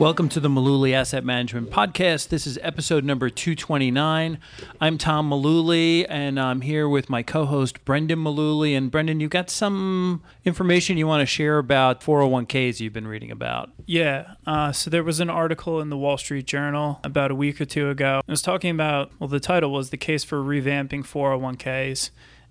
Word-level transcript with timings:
Welcome 0.00 0.30
to 0.30 0.40
the 0.40 0.48
Mullooly 0.48 0.94
Asset 0.94 1.26
Management 1.26 1.68
Podcast. 1.68 2.30
This 2.30 2.46
is 2.46 2.58
episode 2.62 3.04
number 3.04 3.28
229. 3.28 4.38
I'm 4.80 4.96
Tom 4.96 5.28
Mullooly, 5.28 6.06
and 6.08 6.40
I'm 6.40 6.62
here 6.62 6.88
with 6.88 7.10
my 7.10 7.22
co 7.22 7.44
host, 7.44 7.84
Brendan 7.84 8.20
Mullooly. 8.20 8.74
And 8.74 8.90
Brendan, 8.90 9.20
you 9.20 9.28
got 9.28 9.50
some 9.50 10.22
information 10.42 10.96
you 10.96 11.06
want 11.06 11.20
to 11.20 11.26
share 11.26 11.58
about 11.58 12.00
401ks 12.00 12.80
you've 12.80 12.94
been 12.94 13.06
reading 13.06 13.30
about. 13.30 13.72
Yeah. 13.84 14.36
Uh, 14.46 14.72
so 14.72 14.88
there 14.88 15.04
was 15.04 15.20
an 15.20 15.28
article 15.28 15.82
in 15.82 15.90
the 15.90 15.98
Wall 15.98 16.16
Street 16.16 16.46
Journal 16.46 16.98
about 17.04 17.30
a 17.30 17.34
week 17.34 17.60
or 17.60 17.66
two 17.66 17.90
ago. 17.90 18.22
It 18.26 18.30
was 18.30 18.40
talking 18.40 18.70
about, 18.70 19.12
well, 19.18 19.28
the 19.28 19.38
title 19.38 19.70
was 19.70 19.90
The 19.90 19.98
Case 19.98 20.24
for 20.24 20.38
Revamping 20.42 21.04
401ks. 21.04 22.08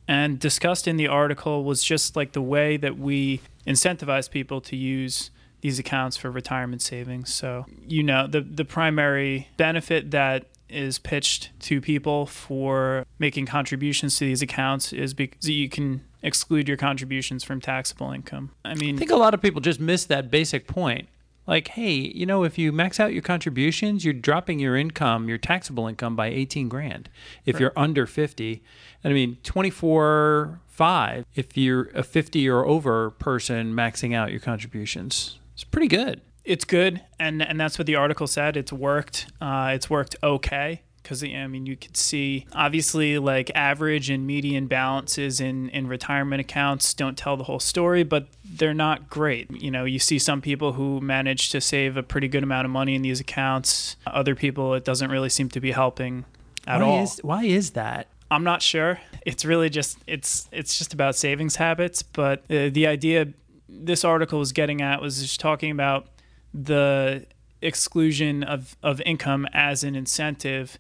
And 0.07 0.37
discussed 0.37 0.87
in 0.87 0.97
the 0.97 1.07
article 1.07 1.63
was 1.63 1.83
just 1.83 2.15
like 2.15 2.33
the 2.33 2.43
way 2.43 2.77
that 2.77 2.99
we 2.99 3.41
incentivize 3.65 4.29
people 4.29 4.61
to 4.61 4.75
use 4.75 5.31
these 5.61 5.79
accounts 5.79 6.17
for 6.17 6.31
retirement 6.31 6.81
savings. 6.81 7.33
So, 7.33 7.65
you 7.87 8.03
know, 8.03 8.27
the 8.27 8.41
the 8.41 8.65
primary 8.65 9.49
benefit 9.57 10.11
that 10.11 10.45
is 10.69 10.99
pitched 10.99 11.49
to 11.59 11.81
people 11.81 12.25
for 12.25 13.05
making 13.17 13.45
contributions 13.45 14.17
to 14.17 14.25
these 14.25 14.41
accounts 14.41 14.93
is 14.93 15.13
because 15.13 15.49
you 15.49 15.67
can 15.67 16.05
exclude 16.21 16.67
your 16.67 16.77
contributions 16.77 17.43
from 17.43 17.59
taxable 17.59 18.11
income. 18.11 18.51
I 18.63 18.75
mean, 18.75 18.95
I 18.95 18.99
think 18.99 19.11
a 19.11 19.15
lot 19.15 19.33
of 19.33 19.41
people 19.41 19.61
just 19.61 19.79
miss 19.79 20.05
that 20.05 20.29
basic 20.29 20.67
point. 20.67 21.09
Like, 21.47 21.69
hey, 21.69 21.93
you 21.93 22.27
know, 22.27 22.43
if 22.43 22.59
you 22.59 22.71
max 22.71 22.99
out 22.99 23.11
your 23.11 23.23
contributions, 23.23 24.05
you're 24.05 24.13
dropping 24.13 24.59
your 24.59 24.75
income, 24.75 25.27
your 25.27 25.39
taxable 25.39 25.87
income 25.87 26.15
by 26.15 26.27
18 26.27 26.69
grand 26.69 27.09
if 27.43 27.55
right. 27.55 27.61
you're 27.61 27.73
under 27.75 28.05
50. 28.05 28.61
And 29.03 29.11
I 29.11 29.13
mean, 29.15 29.37
24 29.41 30.61
5 30.67 31.25
if 31.33 31.57
you're 31.57 31.89
a 31.95 32.03
50 32.03 32.47
or 32.47 32.65
over 32.65 33.09
person 33.09 33.73
maxing 33.73 34.15
out 34.15 34.29
your 34.29 34.39
contributions. 34.39 35.38
It's 35.59 35.65
pretty 35.65 35.89
good. 35.89 36.21
It's 36.45 36.63
good, 36.63 37.01
and 37.19 37.41
and 37.41 37.59
that's 37.59 37.77
what 37.77 37.85
the 37.85 37.95
article 37.95 38.27
said. 38.27 38.55
It's 38.55 38.71
worked. 38.71 39.27
Uh, 39.41 39.71
it's 39.73 39.89
worked 39.89 40.15
okay 40.23 40.83
because 41.03 41.21
I 41.21 41.47
mean 41.47 41.65
you 41.65 41.75
could 41.75 41.97
see 41.97 42.45
obviously 42.53 43.19
like 43.19 43.51
average 43.53 44.09
and 44.09 44.25
median 44.25 44.67
balances 44.67 45.41
in 45.41 45.67
in 45.71 45.87
retirement 45.87 46.39
accounts 46.39 46.93
don't 46.93 47.17
tell 47.17 47.35
the 47.35 47.43
whole 47.43 47.59
story, 47.59 48.03
but 48.03 48.29
they're 48.45 48.73
not 48.73 49.09
great. 49.09 49.51
You 49.51 49.69
know, 49.69 49.83
you 49.83 49.99
see 49.99 50.17
some 50.17 50.39
people 50.39 50.71
who 50.71 51.01
manage 51.01 51.49
to 51.49 51.59
save 51.59 51.97
a 51.97 52.03
pretty 52.03 52.29
good 52.29 52.43
amount 52.43 52.63
of 52.63 52.71
money 52.71 52.95
in 52.95 53.01
these 53.01 53.19
accounts. 53.19 53.97
Other 54.07 54.35
people, 54.35 54.75
it 54.75 54.85
doesn't 54.85 55.11
really 55.11 55.29
seem 55.29 55.49
to 55.49 55.59
be 55.59 55.71
helping 55.71 56.23
at 56.67 56.79
why 56.79 56.87
all. 56.87 57.03
Is, 57.03 57.19
why 57.21 57.43
is 57.43 57.71
that? 57.71 58.07
I'm 58.31 58.45
not 58.45 58.61
sure. 58.61 59.01
It's 59.25 59.43
really 59.43 59.69
just 59.69 59.97
it's 60.07 60.47
it's 60.53 60.77
just 60.77 60.93
about 60.93 61.17
savings 61.17 61.57
habits, 61.57 62.01
but 62.01 62.39
uh, 62.49 62.69
the 62.69 62.87
idea 62.87 63.27
this 63.69 64.03
article 64.03 64.39
was 64.39 64.51
getting 64.51 64.81
at 64.81 65.01
was 65.01 65.21
just 65.21 65.39
talking 65.39 65.71
about 65.71 66.07
the 66.53 67.25
exclusion 67.61 68.43
of, 68.43 68.75
of 68.81 69.01
income 69.01 69.47
as 69.53 69.83
an 69.83 69.95
incentive 69.95 70.77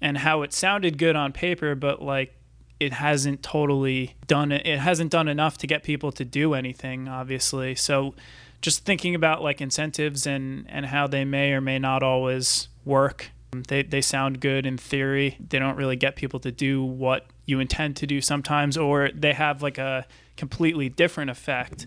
and 0.00 0.18
how 0.18 0.42
it 0.42 0.52
sounded 0.52 0.98
good 0.98 1.14
on 1.14 1.32
paper, 1.32 1.74
but 1.74 2.02
like 2.02 2.34
it 2.80 2.92
hasn't 2.92 3.42
totally 3.42 4.16
done 4.26 4.50
it. 4.50 4.66
It 4.66 4.80
hasn't 4.80 5.12
done 5.12 5.28
enough 5.28 5.56
to 5.58 5.66
get 5.66 5.84
people 5.84 6.10
to 6.12 6.24
do 6.24 6.54
anything, 6.54 7.06
obviously. 7.06 7.76
So 7.76 8.14
just 8.60 8.84
thinking 8.84 9.14
about 9.14 9.42
like 9.42 9.60
incentives 9.60 10.26
and, 10.26 10.66
and 10.68 10.86
how 10.86 11.06
they 11.06 11.24
may 11.24 11.52
or 11.52 11.60
may 11.60 11.78
not 11.78 12.02
always 12.02 12.68
work. 12.84 13.30
They, 13.68 13.82
they 13.82 14.00
sound 14.00 14.40
good 14.40 14.66
in 14.66 14.78
theory. 14.78 15.36
They 15.38 15.58
don't 15.58 15.76
really 15.76 15.96
get 15.96 16.16
people 16.16 16.40
to 16.40 16.50
do 16.50 16.82
what 16.82 17.26
you 17.44 17.60
intend 17.60 17.96
to 17.96 18.06
do 18.06 18.20
sometimes, 18.20 18.76
or 18.76 19.10
they 19.14 19.34
have 19.34 19.62
like 19.62 19.78
a 19.78 20.06
completely 20.36 20.88
different 20.88 21.30
effect 21.30 21.86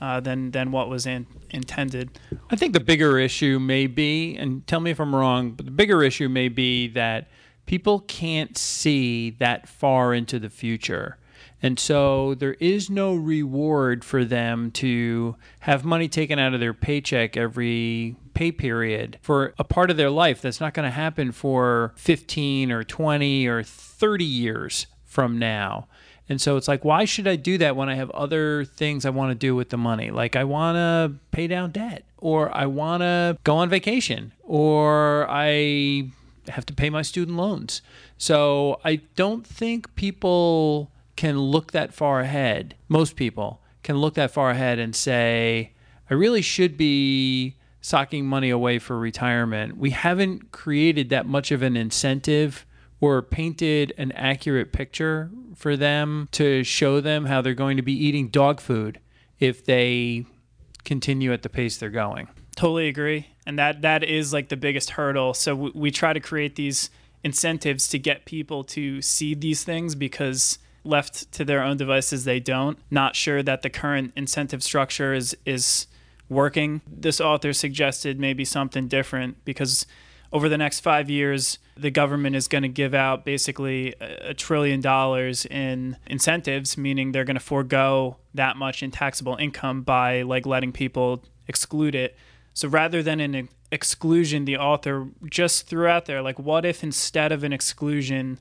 uh, 0.00 0.20
than 0.20 0.50
than 0.50 0.72
what 0.72 0.88
was 0.88 1.06
in, 1.06 1.26
intended. 1.50 2.18
I 2.50 2.56
think 2.56 2.72
the 2.72 2.80
bigger 2.80 3.18
issue 3.18 3.58
may 3.58 3.86
be, 3.86 4.36
and 4.36 4.66
tell 4.66 4.80
me 4.80 4.90
if 4.90 5.00
I'm 5.00 5.14
wrong, 5.14 5.52
but 5.52 5.66
the 5.66 5.72
bigger 5.72 6.02
issue 6.02 6.28
may 6.28 6.48
be 6.48 6.88
that 6.88 7.28
people 7.66 8.00
can't 8.00 8.56
see 8.56 9.30
that 9.30 9.68
far 9.68 10.14
into 10.14 10.38
the 10.38 10.50
future. 10.50 11.18
And 11.62 11.78
so 11.78 12.34
there 12.34 12.54
is 12.54 12.90
no 12.90 13.14
reward 13.14 14.04
for 14.04 14.24
them 14.24 14.70
to 14.72 15.36
have 15.60 15.84
money 15.84 16.06
taken 16.06 16.38
out 16.38 16.54
of 16.54 16.60
their 16.60 16.74
paycheck 16.74 17.36
every 17.36 18.16
pay 18.34 18.52
period 18.52 19.18
for 19.22 19.54
a 19.58 19.64
part 19.64 19.90
of 19.90 19.96
their 19.96 20.10
life 20.10 20.42
that's 20.42 20.60
not 20.60 20.74
going 20.74 20.84
to 20.84 20.94
happen 20.94 21.32
for 21.32 21.94
15 21.96 22.70
or 22.70 22.84
20 22.84 23.46
or 23.46 23.62
30 23.62 24.24
years 24.24 24.86
from 25.04 25.38
now. 25.38 25.88
And 26.28 26.40
so 26.40 26.56
it's 26.56 26.66
like, 26.66 26.84
why 26.84 27.04
should 27.04 27.28
I 27.28 27.36
do 27.36 27.56
that 27.58 27.76
when 27.76 27.88
I 27.88 27.94
have 27.94 28.10
other 28.10 28.64
things 28.64 29.06
I 29.06 29.10
want 29.10 29.30
to 29.30 29.34
do 29.34 29.54
with 29.54 29.70
the 29.70 29.76
money? 29.76 30.10
Like, 30.10 30.34
I 30.34 30.44
want 30.44 30.76
to 30.76 31.14
pay 31.30 31.46
down 31.46 31.70
debt, 31.70 32.04
or 32.18 32.54
I 32.56 32.66
want 32.66 33.02
to 33.02 33.38
go 33.44 33.56
on 33.56 33.68
vacation, 33.68 34.32
or 34.42 35.26
I 35.30 36.10
have 36.48 36.66
to 36.66 36.72
pay 36.72 36.90
my 36.90 37.02
student 37.02 37.36
loans. 37.36 37.80
So 38.18 38.80
I 38.84 38.96
don't 39.14 39.46
think 39.46 39.94
people 39.94 40.90
can 41.14 41.38
look 41.38 41.72
that 41.72 41.94
far 41.94 42.20
ahead. 42.20 42.74
Most 42.88 43.14
people 43.14 43.60
can 43.84 43.98
look 43.98 44.14
that 44.14 44.32
far 44.32 44.50
ahead 44.50 44.80
and 44.80 44.96
say, 44.96 45.72
I 46.10 46.14
really 46.14 46.42
should 46.42 46.76
be 46.76 47.56
socking 47.80 48.26
money 48.26 48.50
away 48.50 48.80
for 48.80 48.98
retirement. 48.98 49.76
We 49.76 49.90
haven't 49.90 50.50
created 50.50 51.08
that 51.10 51.24
much 51.26 51.52
of 51.52 51.62
an 51.62 51.76
incentive 51.76 52.65
or 53.00 53.22
painted 53.22 53.92
an 53.98 54.12
accurate 54.12 54.72
picture 54.72 55.30
for 55.54 55.76
them 55.76 56.28
to 56.32 56.64
show 56.64 57.00
them 57.00 57.26
how 57.26 57.40
they're 57.40 57.54
going 57.54 57.76
to 57.76 57.82
be 57.82 57.92
eating 57.92 58.28
dog 58.28 58.60
food 58.60 59.00
if 59.38 59.64
they 59.64 60.24
continue 60.84 61.32
at 61.32 61.42
the 61.42 61.48
pace 61.48 61.76
they're 61.76 61.90
going. 61.90 62.28
Totally 62.54 62.88
agree. 62.88 63.28
And 63.46 63.58
that 63.58 63.82
that 63.82 64.02
is 64.02 64.32
like 64.32 64.48
the 64.48 64.56
biggest 64.56 64.90
hurdle. 64.90 65.34
So 65.34 65.54
we, 65.54 65.70
we 65.74 65.90
try 65.90 66.12
to 66.12 66.20
create 66.20 66.56
these 66.56 66.90
incentives 67.22 67.88
to 67.88 67.98
get 67.98 68.24
people 68.24 68.64
to 68.64 69.02
see 69.02 69.34
these 69.34 69.62
things 69.62 69.94
because 69.94 70.58
left 70.84 71.30
to 71.32 71.44
their 71.44 71.62
own 71.62 71.76
devices 71.76 72.24
they 72.24 72.40
don't. 72.40 72.78
Not 72.90 73.16
sure 73.16 73.42
that 73.42 73.62
the 73.62 73.70
current 73.70 74.12
incentive 74.16 74.62
structure 74.62 75.12
is 75.12 75.36
is 75.44 75.86
working. 76.28 76.80
This 76.86 77.20
author 77.20 77.52
suggested 77.52 78.18
maybe 78.18 78.44
something 78.44 78.88
different 78.88 79.44
because 79.44 79.86
over 80.32 80.48
the 80.48 80.58
next 80.58 80.80
five 80.80 81.08
years, 81.08 81.58
the 81.76 81.90
government 81.90 82.34
is 82.34 82.48
going 82.48 82.62
to 82.62 82.68
give 82.68 82.94
out 82.94 83.24
basically 83.24 83.94
a 84.00 84.32
trillion 84.32 84.80
dollars 84.80 85.44
in 85.46 85.96
incentives, 86.06 86.78
meaning 86.78 87.12
they're 87.12 87.24
going 87.24 87.36
to 87.36 87.40
forego 87.40 88.16
that 88.34 88.56
much 88.56 88.82
in 88.82 88.90
taxable 88.90 89.36
income 89.36 89.82
by 89.82 90.22
like 90.22 90.46
letting 90.46 90.72
people 90.72 91.22
exclude 91.48 91.94
it. 91.94 92.16
So 92.54 92.68
rather 92.68 93.02
than 93.02 93.20
an 93.20 93.48
exclusion, 93.70 94.46
the 94.46 94.56
author 94.56 95.08
just 95.30 95.68
threw 95.68 95.86
out 95.86 96.06
there 96.06 96.22
like, 96.22 96.38
what 96.38 96.64
if 96.64 96.82
instead 96.82 97.30
of 97.30 97.44
an 97.44 97.52
exclusion, 97.52 98.38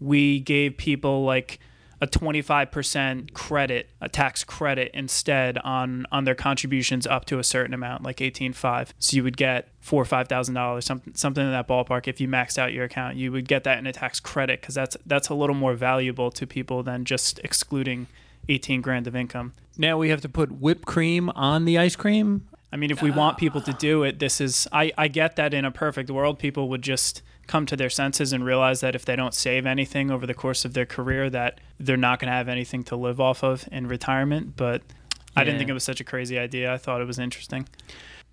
we 0.00 0.40
gave 0.40 0.76
people 0.76 1.24
like 1.24 1.60
a 2.04 2.06
25% 2.06 3.32
credit, 3.32 3.88
a 4.02 4.08
tax 4.10 4.44
credit 4.44 4.90
instead 4.92 5.56
on 5.58 6.06
on 6.12 6.24
their 6.24 6.34
contributions 6.34 7.06
up 7.06 7.24
to 7.24 7.38
a 7.38 7.44
certain 7.44 7.72
amount, 7.72 8.02
like 8.02 8.18
18.5. 8.18 8.90
So 8.98 9.16
you 9.16 9.22
would 9.24 9.38
get 9.38 9.68
four 9.80 10.02
or 10.02 10.04
five 10.04 10.28
thousand 10.28 10.54
dollars, 10.54 10.84
something 10.84 11.14
something 11.14 11.44
in 11.44 11.50
that 11.50 11.66
ballpark. 11.66 12.06
If 12.06 12.20
you 12.20 12.28
maxed 12.28 12.58
out 12.58 12.74
your 12.74 12.84
account, 12.84 13.16
you 13.16 13.32
would 13.32 13.48
get 13.48 13.64
that 13.64 13.78
in 13.78 13.86
a 13.86 13.92
tax 13.92 14.20
credit 14.20 14.60
because 14.60 14.74
that's 14.74 14.96
that's 15.06 15.30
a 15.30 15.34
little 15.34 15.56
more 15.56 15.74
valuable 15.74 16.30
to 16.32 16.46
people 16.46 16.82
than 16.82 17.06
just 17.06 17.40
excluding 17.42 18.06
18 18.50 18.82
grand 18.82 19.06
of 19.06 19.16
income. 19.16 19.54
Now 19.78 19.96
we 19.96 20.10
have 20.10 20.20
to 20.20 20.28
put 20.28 20.52
whipped 20.52 20.84
cream 20.84 21.30
on 21.30 21.64
the 21.64 21.78
ice 21.78 21.96
cream. 21.96 22.46
I 22.74 22.76
mean, 22.76 22.90
if 22.90 23.00
we 23.00 23.12
want 23.12 23.38
people 23.38 23.60
to 23.60 23.72
do 23.72 24.02
it, 24.02 24.18
this 24.18 24.40
is 24.40 24.66
I 24.72 24.92
I 24.98 25.06
get 25.06 25.36
that 25.36 25.54
in 25.54 25.64
a 25.64 25.70
perfect 25.70 26.10
world, 26.10 26.40
people 26.40 26.68
would 26.70 26.82
just 26.82 27.22
come 27.46 27.66
to 27.66 27.76
their 27.76 27.88
senses 27.88 28.32
and 28.32 28.44
realize 28.44 28.80
that 28.80 28.96
if 28.96 29.04
they 29.04 29.14
don't 29.14 29.32
save 29.32 29.64
anything 29.64 30.10
over 30.10 30.26
the 30.26 30.34
course 30.34 30.64
of 30.64 30.74
their 30.74 30.86
career 30.86 31.30
that 31.30 31.60
they're 31.78 31.96
not 31.96 32.18
going 32.18 32.28
to 32.28 32.34
have 32.34 32.48
anything 32.48 32.82
to 32.82 32.96
live 32.96 33.20
off 33.20 33.44
of 33.44 33.68
in 33.70 33.86
retirement 33.86 34.56
but 34.56 34.80
yeah. 34.82 35.12
i 35.36 35.44
didn't 35.44 35.58
think 35.58 35.68
it 35.68 35.74
was 35.74 35.84
such 35.84 36.00
a 36.00 36.04
crazy 36.04 36.38
idea. 36.38 36.72
I 36.72 36.78
thought 36.78 37.00
it 37.00 37.06
was 37.06 37.18
interesting. 37.18 37.68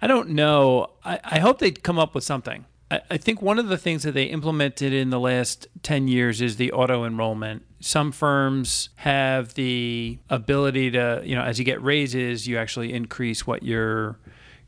I 0.02 0.08
don't 0.08 0.30
know. 0.30 0.88
I, 1.06 1.20
I 1.24 1.40
hope 1.40 1.60
they'd 1.60 1.84
come 1.84 2.00
up 2.00 2.16
with 2.16 2.24
something. 2.24 2.66
I, 2.90 3.02
I 3.12 3.18
think 3.18 3.42
one 3.42 3.60
of 3.60 3.68
the 3.68 3.78
things 3.78 4.04
that 4.04 4.14
they 4.14 4.26
implemented 4.26 4.94
in 4.94 5.10
the 5.10 5.20
last 5.20 5.68
10 5.84 6.08
years 6.08 6.42
is 6.42 6.58
the 6.58 6.72
auto 6.72 7.06
enrollment. 7.06 7.64
Some 7.80 8.12
firms 8.12 8.90
have 8.98 9.54
the 9.54 10.20
ability 10.30 10.92
to 10.92 11.22
you 11.24 11.36
know 11.36 11.44
as 11.44 11.60
you 11.60 11.66
get 11.66 11.82
raises 11.82 12.48
you 12.48 12.58
actually 12.58 12.94
increase 12.94 13.48
what 13.48 13.64
you're 13.64 14.20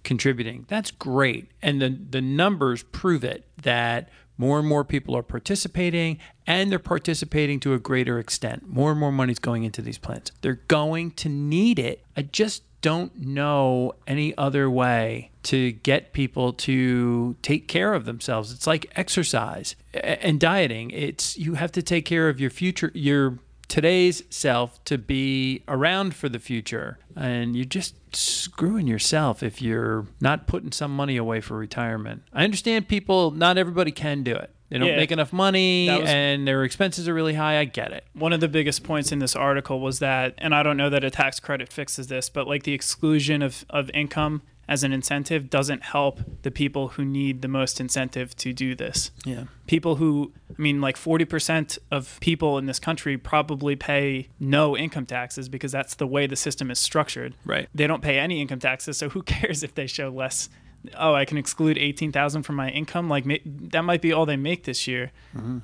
contributing 0.03 0.65
that's 0.67 0.91
great 0.91 1.50
and 1.61 1.81
the 1.81 1.97
the 2.09 2.21
numbers 2.21 2.83
prove 2.83 3.23
it 3.23 3.45
that 3.61 4.09
more 4.38 4.59
and 4.59 4.67
more 4.67 4.83
people 4.83 5.15
are 5.15 5.23
participating 5.23 6.17
and 6.47 6.71
they're 6.71 6.79
participating 6.79 7.59
to 7.61 7.73
a 7.73 7.79
greater 7.79 8.19
extent. 8.19 8.67
More 8.67 8.91
and 8.91 9.00
more 9.00 9.11
money's 9.11 9.39
going 9.39 9.63
into 9.63 9.81
these 9.81 9.97
plans. 9.97 10.31
They're 10.41 10.61
going 10.67 11.11
to 11.11 11.29
need 11.29 11.79
it. 11.79 12.03
I 12.17 12.23
just 12.23 12.63
don't 12.81 13.15
know 13.17 13.94
any 14.07 14.38
other 14.38 14.69
way 14.69 15.31
to 15.44 15.71
get 15.71 16.11
people 16.11 16.51
to 16.51 17.35
take 17.41 17.67
care 17.67 17.94
of 17.94 18.06
themselves. 18.06 18.51
It's 18.51 18.67
like 18.67 18.91
exercise 18.95 19.75
and 19.94 20.39
dieting. 20.39 20.91
It's 20.91 21.38
you 21.38 21.53
have 21.53 21.71
to 21.73 21.81
take 21.81 22.06
care 22.06 22.27
of 22.27 22.41
your 22.41 22.49
future 22.49 22.91
your 22.94 23.39
today's 23.73 24.21
self 24.29 24.83
to 24.85 24.99
be 24.99 25.63
around 25.67 26.13
for 26.13 26.29
the 26.29 26.37
future. 26.37 26.99
And 27.15 27.55
you're 27.55 27.65
just 27.65 27.95
screwing 28.15 28.85
yourself 28.85 29.41
if 29.41 29.63
you're 29.63 30.05
not 30.21 30.45
putting 30.45 30.71
some 30.71 30.95
money 30.95 31.17
away 31.17 31.41
for 31.41 31.57
retirement. 31.57 32.21
I 32.31 32.43
understand 32.43 32.87
people, 32.87 33.31
not 33.31 33.57
everybody 33.57 33.89
can 33.91 34.21
do 34.21 34.35
it. 34.35 34.51
They 34.69 34.77
don't 34.77 34.89
Yeah. 34.89 34.95
make 34.97 35.11
enough 35.11 35.33
money 35.33 35.89
was- 35.89 36.07
and 36.07 36.47
their 36.47 36.63
expenses 36.63 37.07
are 37.09 37.15
really 37.15 37.33
high. 37.33 37.57
I 37.57 37.65
get 37.65 37.91
it. 37.91 38.05
One 38.13 38.31
of 38.31 38.41
the 38.41 38.47
biggest 38.47 38.83
points 38.83 39.11
in 39.11 39.17
this 39.17 39.35
article 39.35 39.79
was 39.79 39.97
that, 39.97 40.35
and 40.37 40.53
I 40.53 40.61
don't 40.61 40.77
know 40.77 40.91
that 40.91 41.03
a 41.03 41.09
tax 41.09 41.39
credit 41.39 41.73
fixes 41.73 42.05
this, 42.07 42.29
but 42.29 42.47
like 42.47 42.63
the 42.63 42.73
exclusion 42.73 43.41
of, 43.41 43.65
of 43.71 43.89
income 43.95 44.43
as 44.73 44.83
an 44.83 44.91
incentive 44.91 45.51
doesn't 45.51 45.83
help 45.83 46.19
the 46.41 46.49
people 46.49 46.87
who 46.89 47.05
need 47.05 47.43
the 47.43 47.47
most 47.47 47.79
incentive 47.79 48.35
to 48.35 48.51
do 48.51 48.73
this. 48.73 49.11
Yeah. 49.23 49.43
People 49.67 49.97
who, 49.97 50.33
I 50.49 50.59
mean, 50.59 50.81
like 50.81 50.97
40% 50.97 51.77
of 51.91 52.17
people 52.21 52.57
in 52.57 52.65
this 52.65 52.79
country 52.79 53.15
probably 53.15 53.75
pay 53.75 54.29
no 54.39 54.75
income 54.75 55.05
taxes 55.05 55.47
because 55.47 55.71
that's 55.71 55.93
the 55.93 56.07
way 56.07 56.25
the 56.25 56.35
system 56.35 56.71
is 56.71 56.79
structured. 56.79 57.35
Right. 57.45 57.69
They 57.75 57.85
don't 57.85 58.01
pay 58.01 58.17
any 58.17 58.41
income 58.41 58.59
taxes, 58.59 58.97
so 58.97 59.09
who 59.09 59.21
cares 59.35 59.61
if 59.61 59.75
they 59.75 59.85
show 59.85 60.09
less? 60.09 60.49
Oh, 60.97 61.13
I 61.13 61.25
can 61.25 61.38
exclude 61.38 61.77
eighteen 61.77 62.12
thousand 62.12 62.44
from 62.44 62.56
my 62.56 62.69
income. 62.69 63.07
Like 63.07 63.25
that 63.71 63.83
might 63.83 64.01
be 64.01 64.12
all 64.12 64.25
they 64.25 64.35
make 64.35 64.65
this 64.65 64.88
year. 64.88 65.12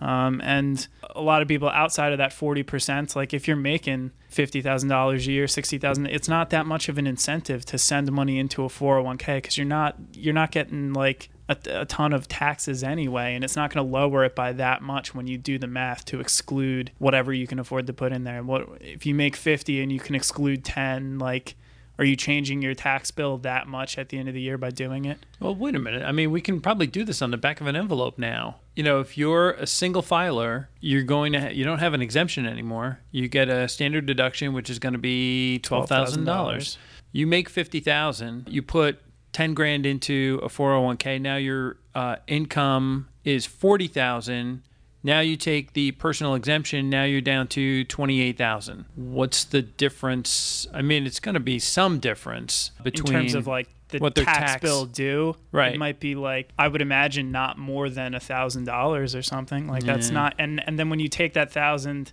Um, 0.01 0.41
and 0.43 0.87
a 1.09 1.21
lot 1.21 1.41
of 1.41 1.47
people 1.47 1.69
outside 1.69 2.11
of 2.13 2.19
that 2.19 2.31
forty 2.31 2.63
percent, 2.63 3.15
like 3.15 3.33
if 3.33 3.47
you're 3.47 3.57
making 3.57 4.11
fifty 4.29 4.61
thousand 4.61 4.89
dollars 4.89 5.27
a 5.27 5.31
year, 5.31 5.47
sixty 5.47 5.77
thousand, 5.77 6.05
it's 6.07 6.29
not 6.29 6.51
that 6.51 6.65
much 6.65 6.87
of 6.87 6.97
an 6.97 7.05
incentive 7.05 7.65
to 7.65 7.77
send 7.77 8.11
money 8.11 8.39
into 8.39 8.63
a 8.63 8.69
four 8.69 8.95
hundred 8.95 9.05
one 9.05 9.17
k 9.17 9.37
because 9.37 9.57
you're 9.57 9.65
not 9.67 9.97
you're 10.13 10.33
not 10.33 10.51
getting 10.51 10.93
like 10.93 11.29
a, 11.49 11.57
a 11.81 11.85
ton 11.85 12.13
of 12.13 12.27
taxes 12.27 12.83
anyway, 12.83 13.35
and 13.35 13.43
it's 13.43 13.55
not 13.55 13.73
going 13.73 13.85
to 13.85 13.91
lower 13.91 14.23
it 14.23 14.35
by 14.35 14.53
that 14.53 14.81
much 14.81 15.13
when 15.13 15.27
you 15.27 15.37
do 15.37 15.57
the 15.57 15.67
math 15.67 16.05
to 16.05 16.19
exclude 16.19 16.91
whatever 16.97 17.33
you 17.33 17.45
can 17.45 17.59
afford 17.59 17.87
to 17.87 17.93
put 17.93 18.13
in 18.13 18.23
there. 18.23 18.41
What 18.41 18.69
if 18.79 19.05
you 19.05 19.13
make 19.13 19.35
fifty 19.35 19.81
and 19.81 19.91
you 19.91 19.99
can 19.99 20.15
exclude 20.15 20.63
ten? 20.63 21.19
Like, 21.19 21.55
are 21.99 22.05
you 22.05 22.15
changing 22.15 22.61
your 22.61 22.73
tax 22.73 23.11
bill 23.11 23.37
that 23.39 23.67
much 23.67 23.97
at 23.97 24.07
the 24.07 24.17
end 24.17 24.29
of 24.29 24.33
the 24.33 24.39
year 24.39 24.57
by 24.57 24.69
doing 24.69 25.03
it? 25.03 25.19
Well, 25.41 25.53
wait 25.53 25.75
a 25.75 25.79
minute. 25.79 26.01
I 26.03 26.13
mean, 26.13 26.31
we 26.31 26.39
can 26.39 26.61
probably 26.61 26.87
do 26.87 27.03
this 27.03 27.21
on 27.21 27.31
the 27.31 27.37
back 27.37 27.59
of 27.59 27.67
an 27.67 27.75
envelope 27.75 28.17
now. 28.17 28.55
You 28.73 28.83
know, 28.83 29.01
if 29.01 29.17
you're 29.17 29.51
a 29.51 29.67
single 29.67 30.01
filer, 30.01 30.69
you're 30.79 31.03
going 31.03 31.33
to 31.33 31.41
ha- 31.41 31.49
you 31.49 31.65
don't 31.65 31.79
have 31.79 31.93
an 31.93 32.01
exemption 32.01 32.45
anymore. 32.45 32.99
You 33.11 33.27
get 33.27 33.49
a 33.49 33.67
standard 33.67 34.05
deduction, 34.05 34.53
which 34.53 34.69
is 34.69 34.79
going 34.79 34.93
to 34.93 34.99
be 34.99 35.59
twelve 35.59 35.89
thousand 35.89 36.23
dollars. 36.23 36.77
You 37.11 37.27
make 37.27 37.49
fifty 37.49 37.81
thousand. 37.81 38.47
You 38.49 38.61
put 38.61 39.01
ten 39.33 39.53
grand 39.53 39.85
into 39.85 40.39
a 40.41 40.47
four 40.47 40.71
hundred 40.71 40.85
one 40.85 40.97
k. 40.97 41.19
Now 41.19 41.35
your 41.35 41.75
uh, 41.93 42.15
income 42.27 43.09
is 43.25 43.45
forty 43.45 43.87
thousand. 43.87 44.63
Now 45.01 45.21
you 45.21 45.37
take 45.37 45.73
the 45.73 45.91
personal 45.93 46.35
exemption. 46.35 46.89
Now 46.89 47.03
you're 47.05 47.21
down 47.21 47.47
to 47.49 47.83
twenty 47.85 48.21
eight 48.21 48.37
thousand. 48.37 48.85
What's 48.95 49.45
the 49.45 49.61
difference? 49.61 50.67
I 50.73 50.81
mean, 50.81 51.05
it's 51.05 51.19
going 51.19 51.33
to 51.35 51.39
be 51.39 51.59
some 51.59 51.99
difference 51.99 52.71
in 52.79 52.83
between 52.83 53.13
terms 53.13 53.35
of 53.35 53.47
like 53.47 53.69
the 53.89 53.99
what 53.99 54.15
their 54.15 54.25
tax, 54.25 54.39
tax- 54.39 54.61
bill 54.61 54.85
due. 54.85 55.35
Right. 55.51 55.73
It 55.73 55.77
might 55.79 55.99
be 55.99 56.15
like 56.15 56.49
I 56.59 56.67
would 56.67 56.81
imagine 56.81 57.31
not 57.31 57.57
more 57.57 57.89
than 57.89 58.13
a 58.13 58.19
thousand 58.19 58.65
dollars 58.65 59.15
or 59.15 59.21
something. 59.21 59.67
Like 59.67 59.83
that's 59.83 60.09
Yeah. 60.09 60.13
not 60.15 60.35
and 60.37 60.61
and 60.67 60.77
then 60.77 60.89
when 60.89 60.99
you 60.99 61.07
take 61.07 61.33
that 61.33 61.51
thousand 61.51 62.11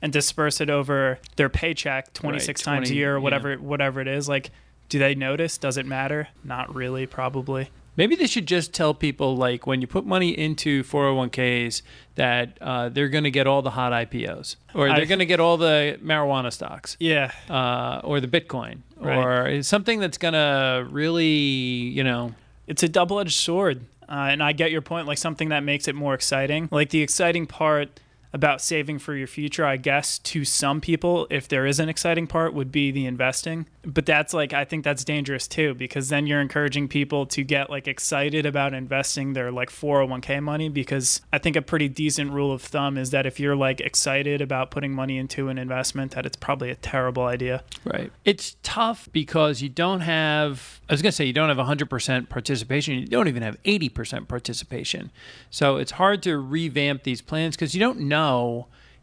and 0.00 0.12
disperse 0.12 0.60
it 0.60 0.70
over 0.70 1.18
their 1.36 1.48
paycheck 1.48 2.12
twenty 2.14 2.38
six 2.38 2.64
Right, 2.66 2.74
times 2.76 2.90
a 2.90 2.94
year 2.94 3.14
or 3.14 3.18
yeah. 3.18 3.22
whatever 3.24 3.56
whatever 3.56 4.00
it 4.00 4.06
is, 4.08 4.28
like 4.28 4.50
do 4.88 4.98
they 4.98 5.14
notice? 5.14 5.58
Does 5.58 5.76
it 5.76 5.84
matter? 5.86 6.28
Not 6.44 6.74
really, 6.74 7.04
probably. 7.04 7.68
Maybe 7.98 8.14
they 8.14 8.26
should 8.28 8.46
just 8.46 8.72
tell 8.72 8.94
people 8.94 9.36
like 9.36 9.66
when 9.66 9.80
you 9.82 9.86
put 9.86 10.06
money 10.06 10.30
into 10.30 10.82
401ks 10.84 11.82
that 12.14 12.56
uh, 12.60 12.88
they're 12.88 13.08
going 13.08 13.24
to 13.24 13.30
get 13.30 13.46
all 13.46 13.60
the 13.60 13.70
hot 13.70 13.92
IPOs 13.92 14.56
or 14.74 14.88
they're 14.88 15.04
going 15.04 15.18
to 15.18 15.26
get 15.26 15.40
all 15.40 15.56
the 15.56 15.98
marijuana 16.02 16.52
stocks 16.52 16.96
Yeah. 17.00 17.32
uh, 17.50 18.00
or 18.04 18.20
the 18.20 18.28
Bitcoin 18.28 18.78
Right. 18.96 19.16
or 19.18 19.62
something 19.62 20.00
that's 20.00 20.16
going 20.18 20.34
to 20.34 20.86
really, 20.90 21.26
you 21.26 22.04
know, 22.04 22.34
it's 22.66 22.82
a 22.82 22.88
double-edged 22.88 23.36
sword 23.36 23.84
uh, 24.08 24.12
and 24.30 24.42
i 24.42 24.52
get 24.52 24.70
your 24.70 24.80
point 24.80 25.06
like 25.06 25.18
something 25.18 25.48
that 25.50 25.62
makes 25.64 25.86
it 25.88 25.94
more 25.94 26.14
exciting 26.14 26.68
like 26.70 26.90
the 26.90 27.00
exciting 27.02 27.46
part 27.46 28.00
about 28.32 28.60
saving 28.60 28.98
for 28.98 29.14
your 29.14 29.26
future 29.26 29.64
i 29.64 29.76
guess 29.76 30.18
to 30.18 30.44
some 30.44 30.80
people 30.80 31.26
if 31.30 31.48
there 31.48 31.66
is 31.66 31.80
an 31.80 31.88
exciting 31.88 32.26
part 32.26 32.54
would 32.54 32.70
be 32.70 32.90
the 32.90 33.06
investing 33.06 33.66
but 33.84 34.04
that's 34.06 34.34
like 34.34 34.52
i 34.52 34.64
think 34.64 34.84
that's 34.84 35.04
dangerous 35.04 35.46
too 35.48 35.74
because 35.74 36.08
then 36.08 36.26
you're 36.26 36.40
encouraging 36.40 36.88
people 36.88 37.26
to 37.26 37.42
get 37.42 37.70
like 37.70 37.88
excited 37.88 38.44
about 38.44 38.74
investing 38.74 39.32
their 39.32 39.50
like 39.50 39.70
401k 39.70 40.42
money 40.42 40.68
because 40.68 41.20
i 41.32 41.38
think 41.38 41.56
a 41.56 41.62
pretty 41.62 41.88
decent 41.88 42.32
rule 42.32 42.52
of 42.52 42.62
thumb 42.62 42.98
is 42.98 43.10
that 43.10 43.26
if 43.26 43.40
you're 43.40 43.56
like 43.56 43.80
excited 43.80 44.40
about 44.40 44.70
putting 44.70 44.92
money 44.92 45.18
into 45.18 45.48
an 45.48 45.58
investment 45.58 46.12
that 46.12 46.26
it's 46.26 46.36
probably 46.36 46.70
a 46.70 46.74
terrible 46.76 47.24
idea 47.24 47.62
Right. 47.84 48.12
It's 48.24 48.56
tough 48.62 49.08
because 49.12 49.62
you 49.62 49.68
don't 49.68 50.00
have, 50.00 50.80
I 50.88 50.92
was 50.92 51.02
going 51.02 51.10
to 51.10 51.16
say, 51.16 51.24
you 51.24 51.32
don't 51.32 51.48
have 51.48 51.58
100% 51.58 52.28
participation. 52.28 52.94
You 52.94 53.06
don't 53.06 53.28
even 53.28 53.42
have 53.42 53.62
80% 53.62 54.28
participation. 54.28 55.10
So 55.50 55.76
it's 55.76 55.92
hard 55.92 56.22
to 56.24 56.38
revamp 56.38 57.04
these 57.04 57.22
plans 57.22 57.56
because 57.56 57.74
you 57.74 57.80
don't 57.80 58.00
know, 58.00 58.17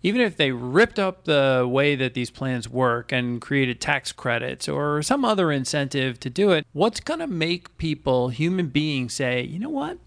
even 0.06 0.22
if 0.22 0.38
they 0.38 0.52
ripped 0.52 1.00
up 1.00 1.24
the 1.24 1.68
way 1.68 1.96
that 1.96 2.14
these 2.14 2.30
plans 2.30 2.70
work 2.70 3.12
and 3.12 3.42
created 3.42 3.82
tax 3.82 4.12
credits 4.12 4.70
or 4.70 5.02
some 5.02 5.26
other 5.26 5.52
incentive 5.52 6.20
to 6.20 6.30
do 6.30 6.52
it, 6.52 6.68
what's 6.74 7.00
going 7.00 7.20
to 7.20 7.28
make 7.28 7.76
people, 7.80 8.30
human 8.30 8.68
beings, 8.68 9.14
say, 9.14 9.42
you 9.42 9.58
know 9.58 9.70
what? 9.70 9.98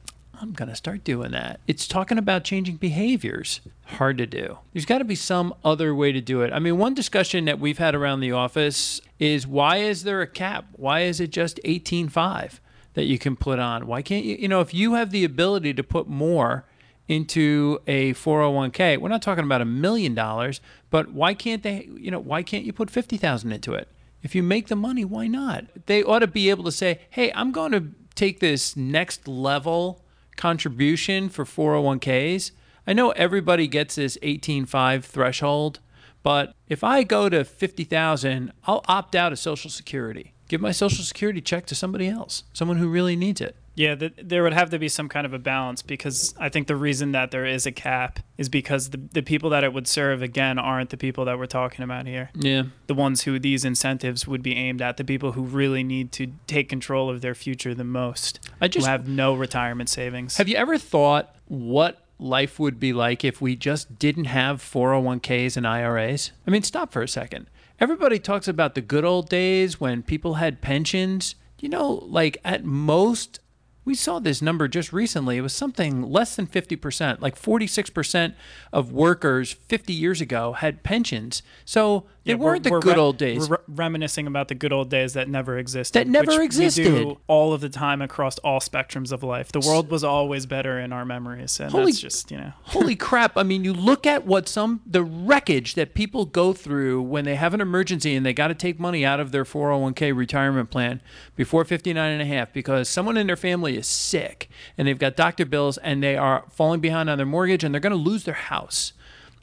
I'm 0.40 0.52
going 0.52 0.68
to 0.68 0.76
start 0.76 1.02
doing 1.02 1.32
that. 1.32 1.58
It's 1.66 1.88
talking 1.88 2.16
about 2.16 2.44
changing 2.44 2.76
behaviors. 2.76 3.60
Hard 3.86 4.18
to 4.18 4.26
do. 4.26 4.58
There's 4.72 4.84
got 4.84 4.98
to 4.98 5.04
be 5.04 5.16
some 5.16 5.52
other 5.64 5.92
way 5.94 6.12
to 6.12 6.20
do 6.20 6.42
it. 6.42 6.52
I 6.52 6.60
mean, 6.60 6.78
one 6.78 6.94
discussion 6.94 7.46
that 7.46 7.58
we've 7.58 7.78
had 7.78 7.96
around 7.96 8.20
the 8.20 8.30
office 8.30 9.00
is 9.18 9.48
why 9.48 9.78
is 9.78 10.04
there 10.04 10.22
a 10.22 10.28
cap? 10.28 10.66
Why 10.76 11.00
is 11.00 11.18
it 11.18 11.30
just 11.30 11.58
18.5 11.64 12.60
that 12.94 13.06
you 13.06 13.18
can 13.18 13.34
put 13.34 13.58
on? 13.58 13.88
Why 13.88 14.00
can't 14.00 14.24
you, 14.24 14.36
you 14.36 14.46
know, 14.46 14.60
if 14.60 14.72
you 14.72 14.94
have 14.94 15.10
the 15.10 15.24
ability 15.24 15.74
to 15.74 15.82
put 15.82 16.06
more 16.06 16.66
into 17.08 17.80
a 17.86 18.12
401k, 18.14 18.98
we're 18.98 19.08
not 19.08 19.22
talking 19.22 19.44
about 19.44 19.60
a 19.60 19.64
million 19.64 20.14
dollars, 20.14 20.60
but 20.90 21.10
why 21.12 21.34
can't 21.34 21.62
they, 21.62 21.88
you 21.96 22.10
know, 22.10 22.20
why 22.20 22.42
can't 22.42 22.64
you 22.64 22.72
put 22.72 22.90
50,000 22.90 23.50
into 23.50 23.72
it? 23.74 23.88
If 24.22 24.34
you 24.34 24.42
make 24.42 24.68
the 24.68 24.76
money, 24.76 25.04
why 25.04 25.26
not? 25.26 25.64
They 25.86 26.02
ought 26.02 26.18
to 26.20 26.26
be 26.26 26.50
able 26.50 26.64
to 26.64 26.72
say, 26.72 27.00
"Hey, 27.10 27.32
I'm 27.34 27.52
going 27.52 27.72
to 27.72 27.92
take 28.14 28.40
this 28.40 28.76
next 28.76 29.28
level 29.28 30.04
contribution 30.36 31.28
for 31.28 31.44
401ks. 31.44 32.52
I 32.86 32.92
know 32.94 33.10
everybody 33.10 33.68
gets 33.68 33.96
this 33.96 34.16
18.5 34.22 35.04
threshold, 35.04 35.80
but 36.22 36.54
if 36.68 36.82
I 36.82 37.02
go 37.02 37.28
to 37.28 37.44
50,000, 37.44 38.52
I'll 38.64 38.84
opt 38.88 39.14
out 39.14 39.32
of 39.32 39.38
Social 39.38 39.70
Security. 39.70 40.32
Give 40.48 40.60
my 40.60 40.72
Social 40.72 41.04
Security 41.04 41.40
check 41.40 41.66
to 41.66 41.74
somebody 41.74 42.08
else, 42.08 42.44
someone 42.52 42.78
who 42.78 42.88
really 42.88 43.14
needs 43.14 43.40
it. 43.40 43.56
Yeah, 43.78 43.94
th- 43.94 44.14
there 44.20 44.42
would 44.42 44.54
have 44.54 44.70
to 44.70 44.78
be 44.78 44.88
some 44.88 45.08
kind 45.08 45.24
of 45.24 45.32
a 45.32 45.38
balance 45.38 45.82
because 45.82 46.34
I 46.36 46.48
think 46.48 46.66
the 46.66 46.74
reason 46.74 47.12
that 47.12 47.30
there 47.30 47.46
is 47.46 47.64
a 47.64 47.70
cap 47.70 48.18
is 48.36 48.48
because 48.48 48.90
the, 48.90 49.00
the 49.12 49.22
people 49.22 49.50
that 49.50 49.62
it 49.62 49.72
would 49.72 49.86
serve, 49.86 50.20
again, 50.20 50.58
aren't 50.58 50.90
the 50.90 50.96
people 50.96 51.24
that 51.26 51.38
we're 51.38 51.46
talking 51.46 51.84
about 51.84 52.08
here. 52.08 52.30
Yeah. 52.34 52.64
The 52.88 52.94
ones 52.94 53.22
who 53.22 53.38
these 53.38 53.64
incentives 53.64 54.26
would 54.26 54.42
be 54.42 54.56
aimed 54.56 54.82
at, 54.82 54.96
the 54.96 55.04
people 55.04 55.32
who 55.32 55.42
really 55.42 55.84
need 55.84 56.10
to 56.12 56.32
take 56.48 56.68
control 56.68 57.08
of 57.08 57.20
their 57.20 57.36
future 57.36 57.72
the 57.72 57.84
most, 57.84 58.40
I 58.60 58.66
just 58.66 58.84
who 58.84 58.90
have 58.90 59.06
no 59.06 59.34
retirement 59.34 59.88
savings. 59.88 60.38
Have 60.38 60.48
you 60.48 60.56
ever 60.56 60.76
thought 60.76 61.36
what 61.46 62.04
life 62.18 62.58
would 62.58 62.80
be 62.80 62.92
like 62.92 63.24
if 63.24 63.40
we 63.40 63.54
just 63.54 63.96
didn't 63.96 64.24
have 64.24 64.60
401ks 64.60 65.56
and 65.56 65.64
IRAs? 65.64 66.32
I 66.48 66.50
mean, 66.50 66.64
stop 66.64 66.92
for 66.92 67.02
a 67.02 67.08
second. 67.08 67.48
Everybody 67.78 68.18
talks 68.18 68.48
about 68.48 68.74
the 68.74 68.80
good 68.80 69.04
old 69.04 69.28
days 69.28 69.80
when 69.80 70.02
people 70.02 70.34
had 70.34 70.60
pensions. 70.60 71.36
You 71.60 71.68
know, 71.68 71.90
like 72.06 72.38
at 72.44 72.64
most, 72.64 73.40
we 73.88 73.94
saw 73.94 74.18
this 74.18 74.42
number 74.42 74.68
just 74.68 74.92
recently. 74.92 75.38
It 75.38 75.40
was 75.40 75.54
something 75.54 76.02
less 76.02 76.36
than 76.36 76.46
50%, 76.46 77.22
like 77.22 77.40
46% 77.40 78.34
of 78.70 78.92
workers 78.92 79.52
50 79.52 79.94
years 79.94 80.20
ago 80.20 80.52
had 80.52 80.82
pensions. 80.82 81.42
So 81.64 82.04
they 82.28 82.34
Yeah, 82.34 82.40
weren't 82.40 82.50
we're- 82.50 82.60
the 82.60 82.70
we're 82.70 82.80
good 82.80 82.96
re- 82.96 83.02
old 83.02 83.16
days. 83.16 83.48
We're 83.48 83.56
re- 83.56 83.62
reminiscing 83.74 84.26
about 84.26 84.48
the 84.48 84.54
good 84.54 84.70
old 84.72 84.90
days 84.90 85.14
that 85.14 85.28
never 85.30 85.56
existed. 85.58 85.98
That 85.98 86.06
never 86.08 86.42
existed. 86.42 86.84
do 86.84 87.18
all 87.26 87.54
of 87.54 87.62
the 87.62 87.70
time 87.70 88.02
across 88.02 88.36
all 88.40 88.60
spectrums 88.60 89.12
of 89.12 89.22
life. 89.22 89.50
The 89.50 89.60
world 89.60 89.90
was 89.90 90.04
always 90.04 90.44
better 90.44 90.78
in 90.78 90.92
our 90.92 91.06
memories, 91.06 91.58
and 91.58 91.72
Holy- 91.72 91.86
that's 91.86 92.00
just 92.00 92.30
you 92.30 92.36
know. 92.36 92.52
Holy 92.64 92.94
crap. 92.94 93.36
I 93.38 93.42
mean, 93.44 93.64
you 93.64 93.72
look 93.72 94.06
at 94.06 94.26
what 94.26 94.46
some, 94.46 94.82
the 94.86 95.02
wreckage 95.02 95.74
that 95.74 95.94
people 95.94 96.26
go 96.26 96.52
through 96.52 97.00
when 97.02 97.24
they 97.24 97.34
have 97.36 97.54
an 97.54 97.60
emergency 97.62 98.14
and 98.14 98.26
they 98.26 98.34
got 98.34 98.48
to 98.48 98.54
take 98.54 98.78
money 98.78 99.06
out 99.06 99.20
of 99.20 99.32
their 99.32 99.44
401k 99.44 100.14
retirement 100.14 100.70
plan 100.70 101.00
before 101.34 101.64
59 101.64 102.12
and 102.12 102.20
a 102.20 102.26
half 102.26 102.52
because 102.52 102.88
someone 102.90 103.16
in 103.16 103.26
their 103.26 103.36
family 103.36 103.76
is 103.78 103.86
sick 103.86 104.50
and 104.76 104.86
they've 104.86 104.98
got 104.98 105.16
doctor 105.16 105.46
bills 105.46 105.78
and 105.78 106.02
they 106.02 106.16
are 106.16 106.44
falling 106.50 106.80
behind 106.80 107.08
on 107.08 107.16
their 107.16 107.26
mortgage 107.26 107.64
and 107.64 107.72
they're 107.74 107.80
going 107.80 107.90
to 107.90 107.96
lose 107.96 108.24
their 108.24 108.34
house. 108.34 108.92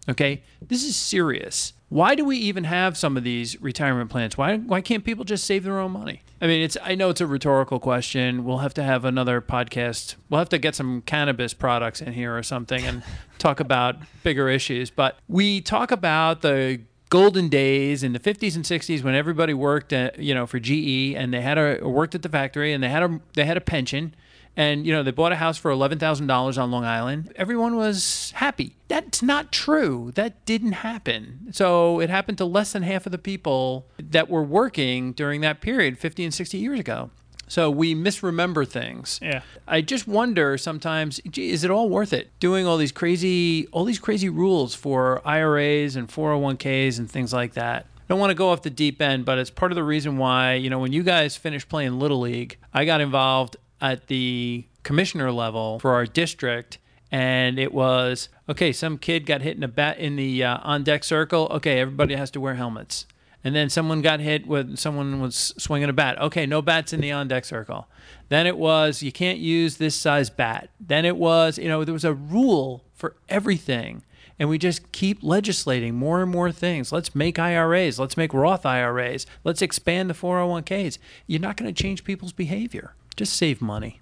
Okay. 0.07 0.43
This 0.61 0.83
is 0.83 0.95
serious. 0.95 1.73
Why 1.95 2.13
do 2.13 2.25
we 2.25 2.35
even 2.35 2.65
have 2.65 2.97
some 2.97 3.15
of 3.15 3.23
these 3.23 3.61
retirement 3.61 4.09
plans? 4.09 4.37
Why 4.37 4.57
why 4.57 4.81
can't 4.81 5.05
people 5.05 5.23
just 5.23 5.45
save 5.45 5.63
their 5.63 5.79
own 5.79 5.91
money? 5.91 6.23
I 6.41 6.47
mean, 6.47 6.61
it's 6.61 6.75
I 6.83 6.93
know 6.93 7.09
it's 7.09 7.21
a 7.21 7.25
rhetorical 7.25 7.79
question. 7.79 8.43
We'll 8.43 8.57
have 8.57 8.73
to 8.73 8.83
have 8.83 9.05
another 9.05 9.39
podcast. 9.39 10.15
We'll 10.29 10.39
have 10.39 10.49
to 10.49 10.57
get 10.57 10.75
some 10.75 11.03
cannabis 11.03 11.53
products 11.53 12.01
in 12.01 12.11
here 12.11 12.37
or 12.37 12.43
something 12.43 12.83
and 12.83 13.01
talk 13.37 13.61
about 13.61 13.95
bigger 14.23 14.49
issues. 14.49 14.89
But 14.89 15.17
we 15.29 15.61
talk 15.61 15.89
about 15.89 16.41
the 16.41 16.81
golden 17.09 17.47
days 17.47 18.03
in 18.03 18.11
the 18.11 18.19
50s 18.19 18.57
and 18.57 18.65
60s 18.65 19.01
when 19.01 19.15
everybody 19.15 19.53
worked 19.53 19.93
at, 19.93 20.19
you 20.19 20.35
know 20.35 20.45
for 20.45 20.59
GE 20.59 21.15
and 21.15 21.33
they 21.33 21.39
had 21.39 21.57
a 21.57 21.79
worked 21.87 22.13
at 22.13 22.23
the 22.23 22.29
factory 22.29 22.73
and 22.73 22.83
they 22.83 22.89
had 22.89 23.03
a 23.03 23.21
they 23.35 23.45
had 23.45 23.55
a 23.55 23.61
pension 23.61 24.13
and 24.57 24.85
you 24.85 24.93
know 24.93 25.03
they 25.03 25.11
bought 25.11 25.31
a 25.31 25.35
house 25.35 25.57
for 25.57 25.71
$11,000 25.71 26.61
on 26.61 26.71
Long 26.71 26.85
Island. 26.85 27.33
Everyone 27.35 27.75
was 27.75 28.31
happy. 28.35 28.75
That's 28.87 29.21
not 29.21 29.51
true. 29.51 30.11
That 30.15 30.45
didn't 30.45 30.73
happen. 30.73 31.47
So 31.51 31.99
it 31.99 32.09
happened 32.09 32.37
to 32.39 32.45
less 32.45 32.73
than 32.73 32.83
half 32.83 33.05
of 33.05 33.11
the 33.11 33.17
people 33.17 33.87
that 33.97 34.29
were 34.29 34.43
working 34.43 35.13
during 35.13 35.41
that 35.41 35.61
period 35.61 35.97
50 35.97 36.25
and 36.25 36.33
60 36.33 36.57
years 36.57 36.79
ago. 36.79 37.09
So 37.47 37.69
we 37.69 37.93
misremember 37.93 38.65
things. 38.65 39.19
Yeah. 39.21 39.41
I 39.67 39.81
just 39.81 40.07
wonder 40.07 40.57
sometimes, 40.57 41.19
gee, 41.29 41.51
is 41.51 41.63
it 41.63 41.69
all 41.69 41.89
worth 41.89 42.11
it? 42.11 42.31
Doing 42.39 42.65
all 42.65 42.77
these 42.77 42.91
crazy, 42.91 43.67
all 43.67 43.85
these 43.85 43.99
crazy 43.99 44.29
rules 44.29 44.73
for 44.73 45.21
IRAs 45.27 45.95
and 45.95 46.07
401ks 46.07 46.97
and 46.97 47.09
things 47.09 47.33
like 47.33 47.53
that. 47.53 47.85
I 47.85 48.13
don't 48.13 48.19
want 48.19 48.31
to 48.31 48.35
go 48.35 48.49
off 48.49 48.61
the 48.61 48.69
deep 48.69 49.01
end, 49.01 49.25
but 49.25 49.39
it's 49.39 49.49
part 49.49 49.71
of 49.71 49.75
the 49.75 49.83
reason 49.83 50.17
why, 50.17 50.53
you 50.53 50.69
know, 50.69 50.79
when 50.79 50.93
you 50.93 51.01
guys 51.01 51.35
finished 51.37 51.69
playing 51.69 51.99
Little 51.99 52.19
League, 52.19 52.57
I 52.71 52.85
got 52.85 53.01
involved 53.01 53.57
at 53.91 54.07
the 54.07 54.65
commissioner 54.83 55.31
level 55.31 55.79
for 55.79 55.93
our 55.93 56.05
district 56.05 56.79
and 57.11 57.59
it 57.59 57.73
was 57.73 58.29
okay 58.49 58.71
some 58.71 58.97
kid 58.97 59.25
got 59.25 59.41
hit 59.41 59.55
in 59.55 59.63
a 59.63 59.67
bat 59.67 59.97
in 59.99 60.15
the 60.15 60.43
uh, 60.43 60.57
on 60.63 60.83
deck 60.83 61.03
circle 61.03 61.47
okay 61.51 61.79
everybody 61.79 62.15
has 62.15 62.31
to 62.31 62.41
wear 62.41 62.55
helmets 62.55 63.05
and 63.43 63.55
then 63.55 63.69
someone 63.69 64.01
got 64.01 64.19
hit 64.19 64.47
with 64.47 64.77
someone 64.77 65.21
was 65.21 65.53
swinging 65.57 65.89
a 65.89 65.93
bat 65.93 66.19
okay 66.19 66.45
no 66.45 66.61
bats 66.61 66.93
in 66.93 66.99
the 66.99 67.11
on 67.11 67.27
deck 67.27 67.45
circle 67.45 67.87
then 68.29 68.47
it 68.47 68.57
was 68.57 69.03
you 69.03 69.11
can't 69.11 69.37
use 69.37 69.77
this 69.77 69.95
size 69.95 70.29
bat 70.29 70.69
then 70.79 71.05
it 71.05 71.15
was 71.15 71.57
you 71.57 71.67
know 71.67 71.83
there 71.83 71.93
was 71.93 72.05
a 72.05 72.13
rule 72.13 72.83
for 72.93 73.15
everything 73.29 74.03
and 74.37 74.49
we 74.49 74.57
just 74.57 74.91
keep 74.91 75.23
legislating 75.23 75.95
more 75.95 76.21
and 76.21 76.29
more 76.29 76.51
things. 76.51 76.91
Let's 76.91 77.15
make 77.15 77.39
IRAs. 77.39 77.97
Let's 77.97 78.17
make 78.17 78.33
Roth 78.33 78.65
IRAs. 78.65 79.25
Let's 79.43 79.61
expand 79.61 80.09
the 80.09 80.13
401ks. 80.13 80.97
You're 81.25 81.39
not 81.39 81.55
going 81.55 81.73
to 81.73 81.83
change 81.83 82.03
people's 82.03 82.33
behavior. 82.33 82.95
Just 83.15 83.37
save 83.37 83.61
money. 83.61 84.01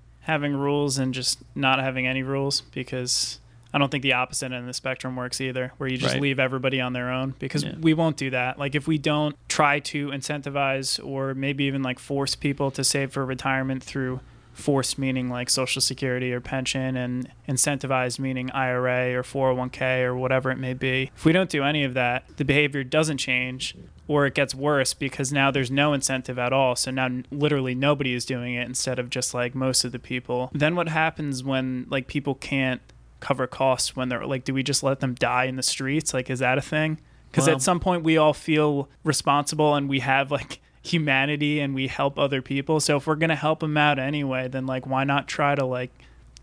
having 0.21 0.53
rules 0.55 0.97
and 0.97 1.13
just 1.13 1.39
not 1.55 1.79
having 1.79 2.05
any 2.07 2.23
rules 2.23 2.61
because 2.73 3.39
I 3.73 3.77
don't 3.77 3.89
think 3.89 4.01
the 4.03 4.13
opposite 4.13 4.47
end 4.47 4.55
of 4.55 4.65
the 4.65 4.73
spectrum 4.73 5.15
works 5.15 5.39
either, 5.39 5.71
where 5.77 5.89
you 5.89 5.97
just 5.97 6.13
Right. 6.13 6.21
leave 6.21 6.39
everybody 6.39 6.81
on 6.81 6.93
their 6.93 7.09
own 7.09 7.33
because 7.39 7.63
Yeah. 7.63 7.75
we 7.79 7.93
won't 7.93 8.17
do 8.17 8.29
that. 8.31 8.59
Like 8.59 8.75
if 8.75 8.85
we 8.87 8.97
don't 8.97 9.35
try 9.47 9.79
to 9.79 10.09
incentivize 10.09 11.03
or 11.03 11.33
maybe 11.33 11.63
even 11.65 11.81
like 11.81 11.97
force 11.97 12.35
people 12.35 12.69
to 12.71 12.83
save 12.83 13.13
for 13.13 13.25
retirement 13.25 13.81
through 13.83 14.19
forced 14.53 14.97
meaning 14.97 15.29
like 15.29 15.49
social 15.49 15.81
security 15.81 16.33
or 16.33 16.39
pension 16.41 16.95
and 16.97 17.29
incentivized 17.47 18.19
meaning 18.19 18.51
IRA 18.51 19.13
or 19.15 19.23
401k 19.23 20.03
or 20.03 20.15
whatever 20.15 20.51
it 20.51 20.57
may 20.57 20.73
be. 20.73 21.11
If 21.15 21.25
we 21.25 21.31
don't 21.31 21.49
do 21.49 21.63
any 21.63 21.83
of 21.83 21.93
that, 21.93 22.25
the 22.37 22.45
behavior 22.45 22.83
doesn't 22.83 23.17
change 23.17 23.75
or 24.07 24.25
it 24.25 24.33
gets 24.35 24.53
worse 24.53 24.93
because 24.93 25.31
now 25.31 25.51
there's 25.51 25.71
no 25.71 25.93
incentive 25.93 26.37
at 26.37 26.51
all. 26.51 26.75
So 26.75 26.91
now 26.91 27.09
literally 27.31 27.75
nobody 27.75 28.13
is 28.13 28.25
doing 28.25 28.55
it 28.55 28.67
instead 28.67 28.99
of 28.99 29.09
just 29.09 29.33
like 29.33 29.55
most 29.55 29.83
of 29.85 29.91
the 29.91 29.99
people. 29.99 30.51
Then 30.53 30.75
what 30.75 30.89
happens 30.89 31.43
when 31.43 31.87
like 31.89 32.07
people 32.07 32.35
can't 32.35 32.81
cover 33.19 33.45
costs 33.47 33.95
when 33.95 34.09
they're 34.09 34.25
like 34.25 34.43
do 34.43 34.53
we 34.53 34.63
just 34.63 34.81
let 34.83 34.99
them 34.99 35.13
die 35.15 35.45
in 35.45 35.55
the 35.55 35.63
streets? 35.63 36.13
Like 36.13 36.29
is 36.29 36.39
that 36.39 36.57
a 36.57 36.61
thing? 36.61 36.99
Cuz 37.31 37.47
Well- 37.47 37.55
at 37.55 37.61
some 37.61 37.79
point 37.79 38.03
we 38.03 38.17
all 38.17 38.33
feel 38.33 38.89
responsible 39.03 39.75
and 39.75 39.87
we 39.87 39.99
have 39.99 40.29
like 40.31 40.59
humanity 40.81 41.59
and 41.59 41.75
we 41.75 41.87
help 41.87 42.17
other 42.17 42.41
people. 42.41 42.79
So 42.79 42.97
if 42.97 43.07
we're 43.07 43.15
going 43.15 43.29
to 43.29 43.35
help 43.35 43.59
them 43.59 43.77
out 43.77 43.99
anyway, 43.99 44.47
then 44.47 44.65
like 44.65 44.85
why 44.87 45.03
not 45.03 45.27
try 45.27 45.55
to 45.55 45.65
like 45.65 45.91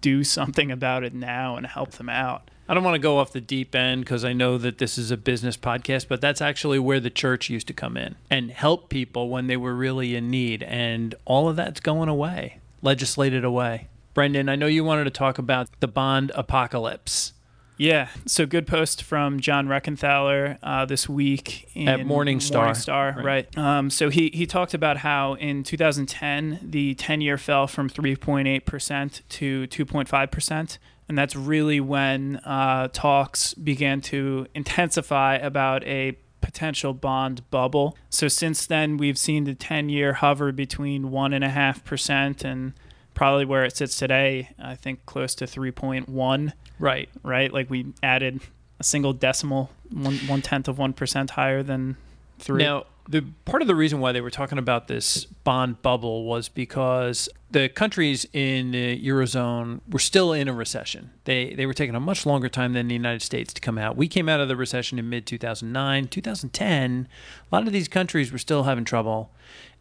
do 0.00 0.25
something 0.37 0.71
about 0.71 1.04
it 1.04 1.14
now 1.14 1.57
and 1.57 1.66
help 1.66 1.92
them 1.92 2.09
out? 2.09 2.50
I 2.71 2.75
don't 2.75 2.85
want 2.85 2.97
to 2.97 3.00
go 3.00 3.18
off 3.18 3.33
the 3.33 3.40
deep 3.40 3.75
end 3.75 4.04
because 4.04 4.26
I 4.26 4.35
know 4.35 4.59
that 4.59 4.76
this 4.76 4.99
is 4.99 5.11
a 5.11 5.16
business 5.16 5.57
podcast, 5.57 6.07
but 6.07 6.21
that's 6.21 6.42
actually 6.42 6.78
where 6.78 7.00
the 7.00 7.09
church 7.09 7.49
used 7.49 7.66
to 7.68 7.73
come 7.73 7.97
in 7.97 8.16
and 8.28 8.50
help 8.50 8.90
people 8.90 9.30
when 9.30 9.47
they 9.47 9.57
were 9.57 9.75
really 9.75 10.14
in 10.14 10.28
need. 10.28 10.62
And 10.62 11.14
all 11.25 11.49
of 11.49 11.57
that's 11.57 11.80
going 11.80 12.11
away, 12.11 12.59
legislated 12.83 13.42
away. 13.42 13.88
Brendan, 14.12 14.50
I 14.50 14.57
know 14.57 14.66
you 14.66 14.85
wanted 14.85 15.04
to 15.04 15.11
talk 15.11 15.38
about 15.38 15.68
the 15.80 15.88
bond 15.88 16.30
apocalypse. 16.35 17.33
Yeah. 17.78 18.08
So 18.26 18.44
good 18.44 18.66
post 18.66 19.04
from 19.04 19.38
John 19.38 19.68
Rekenthaler 19.68 20.58
uh, 20.62 20.85
this 20.85 21.08
week 21.08 21.68
in 21.75 21.87
At 21.88 22.00
Morningstar. 22.00 22.66
Morningstar, 22.70 23.16
Right. 23.16 23.25
right? 23.25 23.58
Um, 23.58 23.88
so 23.90 24.11
he 24.11 24.30
he 24.35 24.47
talked 24.47 24.75
about 24.75 24.99
how 24.99 25.35
in 25.35 25.62
2010 25.62 26.58
the 26.62 26.94
10 26.94 27.20
year 27.20 27.38
fell 27.38 27.66
from 27.68 27.88
3.8 27.88 28.64
percent 28.64 29.23
to 29.30 29.66
2.5 29.68 30.30
percent, 30.32 30.78
and 31.08 31.16
that's 31.16 31.37
really 31.37 31.80
when 31.80 32.37
uh, 32.44 32.88
talks 32.92 33.54
began 33.54 34.00
to 34.02 34.47
intensify 34.54 35.37
about 35.37 35.85
a 35.85 36.18
potential 36.40 36.94
bond 36.94 37.49
bubble. 37.50 37.97
So 38.11 38.26
since 38.26 38.66
then, 38.66 38.97
we've 38.97 39.18
seen 39.18 39.44
the 39.44 39.54
10 39.54 39.88
year 39.88 40.14
hover 40.14 40.50
between 40.50 41.11
one 41.11 41.32
and 41.32 41.44
a 41.44 41.49
half 41.50 41.85
percent 41.85 42.42
and 42.42 42.73
probably 43.14 43.44
where 43.44 43.64
it 43.64 43.76
sits 43.76 43.97
today. 43.97 44.50
I 44.58 44.75
think 44.75 45.04
close 45.06 45.35
to 45.37 45.44
3.1 45.47 46.52
Right. 46.78 47.08
right? 47.23 47.52
Like 47.52 47.70
we 47.70 47.92
added 48.02 48.40
a 48.80 48.85
single 48.85 49.12
decimal, 49.12 49.70
one 49.90 50.16
one 50.26 50.42
tenth 50.42 50.68
of 50.68 50.78
one 50.78 50.92
percent 50.92 51.30
higher 51.30 51.62
than 51.62 51.97
three. 52.38 52.62
Now, 52.62 52.87
the 53.08 53.25
part 53.47 53.62
of 53.62 53.68
the 53.68 53.75
reason 53.75 54.00
why 54.00 54.12
they 54.12 54.20
were 54.20 54.30
talking 54.30 54.58
about 54.58 54.87
this 54.87 55.25
bond 55.25 55.80
bubble 55.80 56.25
was 56.25 56.49
because 56.49 57.28
the 57.50 57.68
countries 57.68 58.26
in 58.35 58.70
the 58.73 59.02
eurozone 59.02 59.80
were 59.90 59.99
still 59.99 60.32
in 60.32 60.47
a 60.47 60.52
recession. 60.52 61.11
They 61.25 61.54
they 61.54 61.66
were 61.66 61.73
taking 61.73 61.94
a 61.94 62.00
much 62.00 62.26
longer 62.26 62.49
time 62.49 62.75
than 62.75 62.88
the 62.88 62.94
United 62.94 63.23
States 63.23 63.52
to 63.54 63.61
come 63.61 63.78
out. 63.78 63.97
We 63.97 64.08
came 64.08 64.28
out 64.28 64.40
of 64.40 64.49
the 64.49 64.56
recession 64.56 64.99
in 64.99 65.08
mid 65.08 65.26
2009, 65.26 66.08
2010. 66.08 67.08
A 67.50 67.54
lot 67.54 67.66
of 67.66 67.73
these 67.73 67.88
countries 67.88 68.30
were 68.30 68.38
still 68.38 68.64
having 68.64 68.85
trouble. 68.85 69.30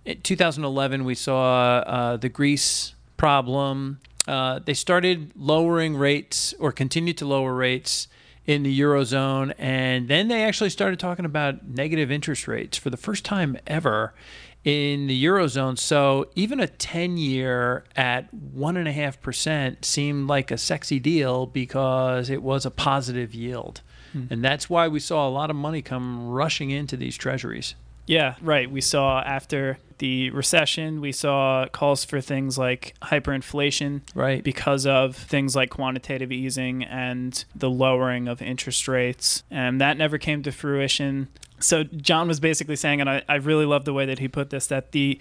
In 0.06 0.22
2011, 0.22 1.04
we 1.04 1.16
saw 1.16 1.80
uh, 1.80 2.18
the 2.18 2.30
Greece 2.30 2.96
problem. 3.18 4.00
Uh, 4.28 4.60
they 4.60 4.74
started 4.74 5.32
lowering 5.36 5.96
rates 5.96 6.54
or 6.60 6.72
continued 6.72 7.18
to 7.18 7.26
lower 7.26 7.54
rates 7.54 8.08
in 8.46 8.64
the 8.64 8.80
eurozone, 8.80 9.54
and 9.58 10.08
then 10.08 10.28
they 10.28 10.44
actually 10.44 10.70
started 10.70 11.00
talking 11.00 11.26
about 11.26 11.68
negative 11.68 12.12
interest 12.12 12.48
rates 12.48 12.78
for 12.78 12.90
the 12.90 12.98
first 12.98 13.26
time 13.26 13.58
ever 13.68 14.14
in 14.64 15.08
the 15.08 15.26
eurozone. 15.26 15.78
So 15.78 16.30
even 16.36 16.60
a 16.60 16.68
ten-year 16.68 17.86
at 17.96 18.34
one 18.34 18.78
and 18.78 18.88
a 18.88 18.92
half 18.94 19.22
percent 19.22 19.86
seemed 19.86 20.28
like 20.28 20.50
a 20.50 20.58
sexy 20.58 21.00
deal 21.00 21.46
because 21.46 22.30
it 22.30 22.42
was 22.42 22.66
a 22.66 22.72
positive 22.72 23.34
yield, 23.34 23.82
and 24.30 24.44
that's 24.44 24.70
why 24.70 24.88
we 24.88 25.00
saw 25.00 25.28
a 25.28 25.30
lot 25.30 25.50
of 25.50 25.56
money 25.56 25.82
come 25.82 26.30
rushing 26.30 26.72
into 26.72 26.98
these 26.98 27.18
treasuries. 27.18 27.76
Yeah, 28.08 28.36
right. 28.42 28.70
We 28.72 28.82
saw 28.82 29.22
after 29.22 29.78
the 30.00 30.30
recession, 30.30 31.02
we 31.02 31.12
saw 31.12 31.68
calls 31.68 32.06
for 32.06 32.22
things 32.22 32.58
like 32.58 32.96
hyperinflation 33.02 34.02
Right. 34.16 34.44
because 34.44 34.86
of 34.86 35.16
things 35.16 35.56
like 35.56 35.70
quantitative 35.72 36.32
easing 36.32 36.84
and 36.84 37.44
the 37.56 37.70
lowering 37.70 38.28
of 38.28 38.42
interest 38.42 38.88
rates. 38.88 39.44
And 39.52 39.82
that 39.82 39.98
never 39.98 40.18
came 40.18 40.42
to 40.44 40.52
fruition. 40.52 41.28
So 41.60 41.84
John 41.84 42.28
was 42.28 42.40
basically 42.40 42.76
saying, 42.76 43.02
and 43.02 43.10
I, 43.10 43.24
I 43.28 43.36
really 43.36 43.66
love 43.66 43.86
the 43.86 43.94
way 43.94 44.06
that 44.06 44.20
he 44.20 44.28
put 44.28 44.50
this, 44.52 44.68
that 44.68 44.92
the 44.92 45.20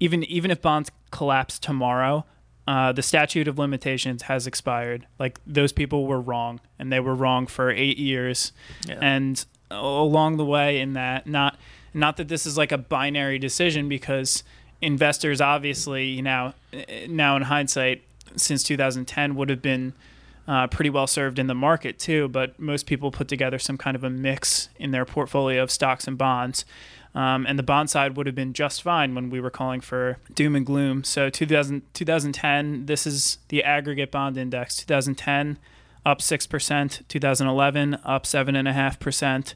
even 0.00 0.22
even 0.24 0.50
if 0.50 0.62
bonds 0.62 0.90
collapse 1.10 1.58
tomorrow, 1.58 2.24
uh, 2.68 2.92
the 2.92 3.02
statute 3.02 3.48
of 3.48 3.58
limitations 3.58 4.22
has 4.22 4.46
expired. 4.46 5.06
Like 5.18 5.40
those 5.46 5.72
people 5.72 6.06
were 6.06 6.20
wrong, 6.20 6.60
and 6.78 6.92
they 6.92 7.00
were 7.00 7.14
wrong 7.14 7.46
for 7.46 7.70
eight 7.70 7.98
years. 7.98 8.52
Yeah. 8.86 8.98
And 9.00 9.44
along 9.70 10.36
the 10.36 10.44
way, 10.44 10.78
in 10.80 10.92
that 10.92 11.26
not 11.26 11.58
not 11.94 12.16
that 12.16 12.28
this 12.28 12.46
is 12.46 12.56
like 12.56 12.72
a 12.72 12.78
binary 12.78 13.38
decision 13.38 13.88
because 13.88 14.42
investors 14.80 15.40
obviously 15.40 16.06
you 16.06 16.22
know 16.22 16.52
now 17.08 17.36
in 17.36 17.42
hindsight 17.42 18.02
since 18.36 18.62
2010 18.62 19.34
would 19.34 19.50
have 19.50 19.62
been 19.62 19.92
uh, 20.48 20.66
pretty 20.66 20.88
well 20.88 21.06
served 21.06 21.38
in 21.38 21.46
the 21.46 21.54
market 21.54 21.98
too, 21.98 22.26
but 22.28 22.58
most 22.58 22.86
people 22.86 23.10
put 23.10 23.28
together 23.28 23.58
some 23.58 23.76
kind 23.76 23.94
of 23.94 24.02
a 24.02 24.10
mix 24.10 24.70
in 24.78 24.90
their 24.90 25.04
portfolio 25.04 25.62
of 25.62 25.70
stocks 25.70 26.08
and 26.08 26.16
bonds. 26.16 26.64
Um, 27.14 27.46
and 27.46 27.58
the 27.58 27.62
bond 27.62 27.90
side 27.90 28.16
would 28.16 28.26
have 28.26 28.34
been 28.34 28.54
just 28.54 28.82
fine 28.82 29.14
when 29.14 29.28
we 29.28 29.40
were 29.40 29.50
calling 29.50 29.80
for 29.80 30.18
doom 30.34 30.56
and 30.56 30.64
gloom. 30.64 31.04
So 31.04 31.28
2000, 31.28 31.82
2010, 31.92 32.86
this 32.86 33.06
is 33.06 33.38
the 33.48 33.62
aggregate 33.62 34.10
bond 34.10 34.38
index. 34.38 34.76
2010 34.76 35.58
up 36.06 36.20
6%, 36.20 37.08
2011 37.08 37.94
up 38.04 38.24
7.5%, 38.24 39.54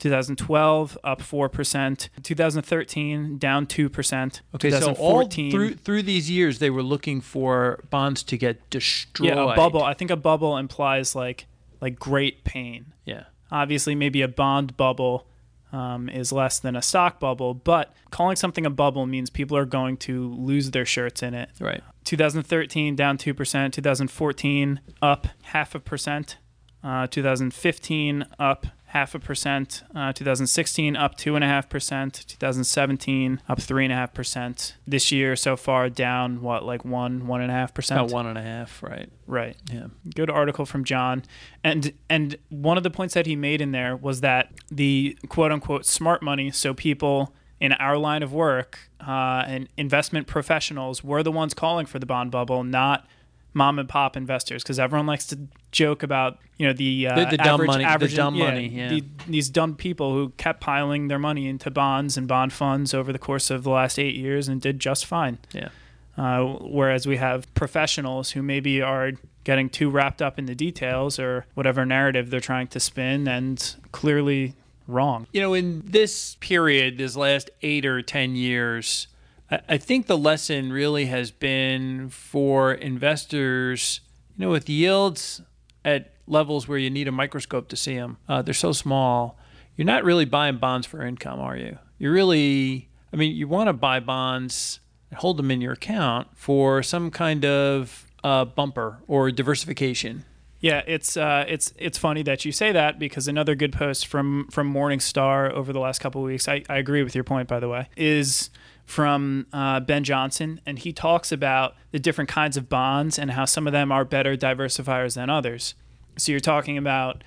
2012 0.00 0.98
up 1.04 1.22
4%, 1.22 2.08
2013 2.22 3.38
down 3.38 3.66
2%. 3.66 4.40
Okay, 4.54 4.70
so 4.70 4.92
all 4.94 5.28
through 5.28 5.74
through 5.74 6.02
these 6.02 6.30
years 6.30 6.58
they 6.58 6.70
were 6.70 6.82
looking 6.82 7.20
for 7.20 7.84
bonds 7.90 8.22
to 8.24 8.36
get 8.36 8.68
destroyed. 8.70 9.28
Yeah, 9.28 9.52
a 9.52 9.56
bubble. 9.56 9.82
I 9.82 9.94
think 9.94 10.10
a 10.10 10.16
bubble 10.16 10.56
implies 10.56 11.14
like 11.14 11.46
like 11.80 11.98
great 11.98 12.44
pain. 12.44 12.92
Yeah. 13.04 13.24
Obviously, 13.52 13.94
maybe 13.94 14.22
a 14.22 14.28
bond 14.28 14.76
bubble 14.76 15.26
um, 15.72 16.08
is 16.08 16.32
less 16.32 16.58
than 16.58 16.76
a 16.76 16.82
stock 16.82 17.20
bubble, 17.20 17.54
but 17.54 17.94
calling 18.10 18.36
something 18.36 18.66
a 18.66 18.70
bubble 18.70 19.06
means 19.06 19.30
people 19.30 19.56
are 19.56 19.64
going 19.64 19.96
to 19.98 20.32
lose 20.34 20.70
their 20.70 20.84
shirts 20.84 21.22
in 21.22 21.34
it. 21.34 21.50
Right. 21.60 21.82
2013 22.04 22.96
down 22.96 23.18
2%, 23.18 23.72
2014 23.72 24.80
up 25.02 25.28
half 25.42 25.74
a 25.74 25.80
percent, 25.80 26.38
uh, 26.82 27.06
2015 27.06 28.26
up 28.38 28.66
half 28.90 29.14
a 29.14 29.20
percent. 29.20 29.84
Uh, 29.94 30.12
2016 30.12 30.96
up 30.96 31.16
two 31.16 31.36
and 31.36 31.44
a 31.44 31.46
half 31.46 31.68
percent. 31.68 32.24
2017 32.26 33.40
up 33.48 33.60
three 33.60 33.84
and 33.84 33.92
a 33.92 33.96
half 33.96 34.12
percent. 34.12 34.74
This 34.84 35.12
year 35.12 35.36
so 35.36 35.56
far 35.56 35.88
down 35.88 36.42
what 36.42 36.64
like 36.64 36.84
one 36.84 37.28
one 37.28 37.40
and 37.40 37.50
a 37.50 37.54
half 37.54 37.72
percent. 37.72 38.00
About 38.00 38.12
one 38.12 38.26
and 38.26 38.36
a 38.36 38.42
half, 38.42 38.82
right? 38.82 39.08
Right. 39.28 39.56
Yeah. 39.72 39.86
Good 40.14 40.28
article 40.28 40.66
from 40.66 40.84
John, 40.84 41.22
and 41.62 41.92
and 42.08 42.36
one 42.48 42.76
of 42.76 42.82
the 42.82 42.90
points 42.90 43.14
that 43.14 43.26
he 43.26 43.36
made 43.36 43.60
in 43.60 43.70
there 43.70 43.96
was 43.96 44.22
that 44.22 44.52
the 44.70 45.16
quote 45.28 45.52
unquote 45.52 45.86
smart 45.86 46.20
money, 46.20 46.50
so 46.50 46.74
people 46.74 47.32
in 47.60 47.72
our 47.74 47.96
line 47.96 48.24
of 48.24 48.32
work 48.32 48.90
uh, 49.06 49.44
and 49.46 49.68
investment 49.76 50.26
professionals 50.26 51.04
were 51.04 51.22
the 51.22 51.30
ones 51.30 51.54
calling 51.54 51.86
for 51.86 52.00
the 52.00 52.06
bond 52.06 52.32
bubble, 52.32 52.64
not 52.64 53.06
mom 53.52 53.78
and 53.78 53.88
pop 53.88 54.16
investors 54.16 54.62
because 54.62 54.78
everyone 54.78 55.06
likes 55.06 55.26
to 55.26 55.38
joke 55.72 56.02
about 56.02 56.38
you 56.56 56.66
know 56.66 56.72
the 56.72 57.06
uh, 57.06 57.16
the, 57.16 57.24
the, 57.30 57.36
dumb 57.36 57.48
average, 57.48 57.66
money, 57.66 57.84
average, 57.84 58.10
the 58.10 58.16
dumb 58.16 58.34
yeah, 58.34 58.44
money, 58.44 58.68
yeah. 58.68 58.88
The, 58.88 59.04
these 59.26 59.48
dumb 59.48 59.74
people 59.74 60.12
who 60.12 60.30
kept 60.36 60.60
piling 60.60 61.08
their 61.08 61.18
money 61.18 61.48
into 61.48 61.70
bonds 61.70 62.16
and 62.16 62.28
bond 62.28 62.52
funds 62.52 62.94
over 62.94 63.12
the 63.12 63.18
course 63.18 63.50
of 63.50 63.62
the 63.62 63.70
last 63.70 63.98
eight 63.98 64.14
years 64.14 64.48
and 64.48 64.60
did 64.60 64.78
just 64.78 65.06
fine. 65.06 65.38
Yeah. 65.52 65.68
Uh, 66.16 66.58
whereas 66.60 67.06
we 67.06 67.16
have 67.16 67.52
professionals 67.54 68.32
who 68.32 68.42
maybe 68.42 68.82
are 68.82 69.12
getting 69.44 69.70
too 69.70 69.88
wrapped 69.88 70.20
up 70.20 70.38
in 70.38 70.46
the 70.46 70.54
details 70.54 71.18
or 71.18 71.46
whatever 71.54 71.86
narrative 71.86 72.30
they're 72.30 72.40
trying 72.40 72.66
to 72.66 72.78
spin 72.78 73.26
and 73.26 73.76
clearly 73.92 74.54
wrong. 74.86 75.26
You 75.32 75.40
know, 75.40 75.54
in 75.54 75.82
this 75.86 76.36
period, 76.40 76.98
this 76.98 77.16
last 77.16 77.50
eight 77.62 77.86
or 77.86 78.02
ten 78.02 78.36
years, 78.36 79.06
I 79.50 79.78
think 79.78 80.06
the 80.06 80.16
lesson 80.16 80.72
really 80.72 81.06
has 81.06 81.30
been 81.30 82.08
for 82.08 82.72
investors, 82.72 84.00
you 84.36 84.44
know, 84.44 84.50
with 84.50 84.68
yields 84.68 85.42
at 85.84 86.12
levels 86.26 86.68
where 86.68 86.78
you 86.78 86.90
need 86.90 87.08
a 87.08 87.12
microscope 87.12 87.68
to 87.68 87.76
see 87.76 87.96
them, 87.96 88.18
uh, 88.28 88.42
they're 88.42 88.54
so 88.54 88.72
small. 88.72 89.38
You're 89.76 89.86
not 89.86 90.04
really 90.04 90.24
buying 90.24 90.58
bonds 90.58 90.86
for 90.86 91.04
income, 91.04 91.40
are 91.40 91.56
you? 91.56 91.78
You're 91.98 92.12
really, 92.12 92.88
I 93.12 93.16
mean, 93.16 93.34
you 93.34 93.48
want 93.48 93.68
to 93.68 93.72
buy 93.72 93.98
bonds 93.98 94.78
and 95.10 95.18
hold 95.18 95.36
them 95.36 95.50
in 95.50 95.60
your 95.60 95.72
account 95.72 96.28
for 96.34 96.82
some 96.82 97.10
kind 97.10 97.44
of 97.44 98.06
uh, 98.22 98.44
bumper 98.44 98.98
or 99.08 99.30
diversification. 99.32 100.24
Yeah, 100.60 100.82
it's 100.86 101.16
uh, 101.16 101.44
it's 101.48 101.72
it's 101.78 101.96
funny 101.96 102.22
that 102.24 102.44
you 102.44 102.52
say 102.52 102.70
that 102.72 102.98
because 102.98 103.28
another 103.28 103.54
good 103.54 103.72
post 103.72 104.06
from 104.06 104.46
from 104.50 104.72
Morningstar 104.72 105.50
over 105.50 105.72
the 105.72 105.80
last 105.80 106.00
couple 106.00 106.20
of 106.20 106.26
weeks. 106.26 106.48
I, 106.48 106.62
I 106.68 106.76
agree 106.76 107.02
with 107.02 107.14
your 107.14 107.24
point, 107.24 107.48
by 107.48 107.60
the 107.60 107.68
way. 107.68 107.88
Is 107.96 108.50
from 108.84 109.46
uh, 109.52 109.80
Ben 109.80 110.04
Johnson, 110.04 110.60
and 110.66 110.78
he 110.78 110.92
talks 110.92 111.32
about 111.32 111.76
the 111.92 111.98
different 111.98 112.28
kinds 112.28 112.56
of 112.56 112.68
bonds 112.68 113.18
and 113.18 113.30
how 113.30 113.46
some 113.46 113.66
of 113.66 113.72
them 113.72 113.90
are 113.90 114.04
better 114.04 114.36
diversifiers 114.36 115.14
than 115.14 115.30
others. 115.30 115.74
So 116.18 116.32
you're 116.32 116.40
talking 116.40 116.76
about 116.76 117.24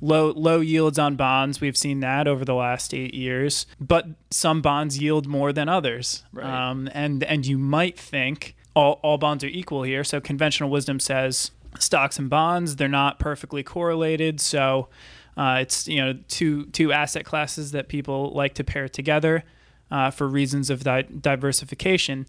low 0.00 0.30
low 0.30 0.60
yields 0.60 0.98
on 0.98 1.16
bonds. 1.16 1.60
We've 1.60 1.76
seen 1.76 2.00
that 2.00 2.28
over 2.28 2.44
the 2.44 2.54
last 2.54 2.94
eight 2.94 3.14
years, 3.14 3.66
but 3.80 4.06
some 4.30 4.62
bonds 4.62 4.98
yield 4.98 5.26
more 5.26 5.52
than 5.52 5.68
others. 5.68 6.24
Right. 6.32 6.46
Um, 6.46 6.88
and 6.92 7.24
and 7.24 7.46
you 7.46 7.58
might 7.58 7.98
think 7.98 8.54
all 8.74 9.00
all 9.02 9.18
bonds 9.18 9.42
are 9.42 9.48
equal 9.48 9.82
here. 9.82 10.04
So 10.04 10.20
conventional 10.20 10.70
wisdom 10.70 11.00
says 11.00 11.50
stocks 11.80 12.18
and 12.18 12.30
bonds 12.30 12.76
they're 12.76 12.88
not 12.88 13.18
perfectly 13.18 13.62
correlated. 13.62 14.40
So 14.40 14.88
uh, 15.36 15.58
it's 15.60 15.86
you 15.86 16.04
know 16.04 16.18
two 16.28 16.66
two 16.66 16.92
asset 16.92 17.24
classes 17.24 17.72
that 17.72 17.88
people 17.88 18.32
like 18.32 18.54
to 18.54 18.64
pair 18.64 18.88
together 18.88 19.44
uh, 19.90 20.10
for 20.10 20.26
reasons 20.26 20.70
of 20.70 20.84
di- 20.84 21.02
diversification. 21.02 22.26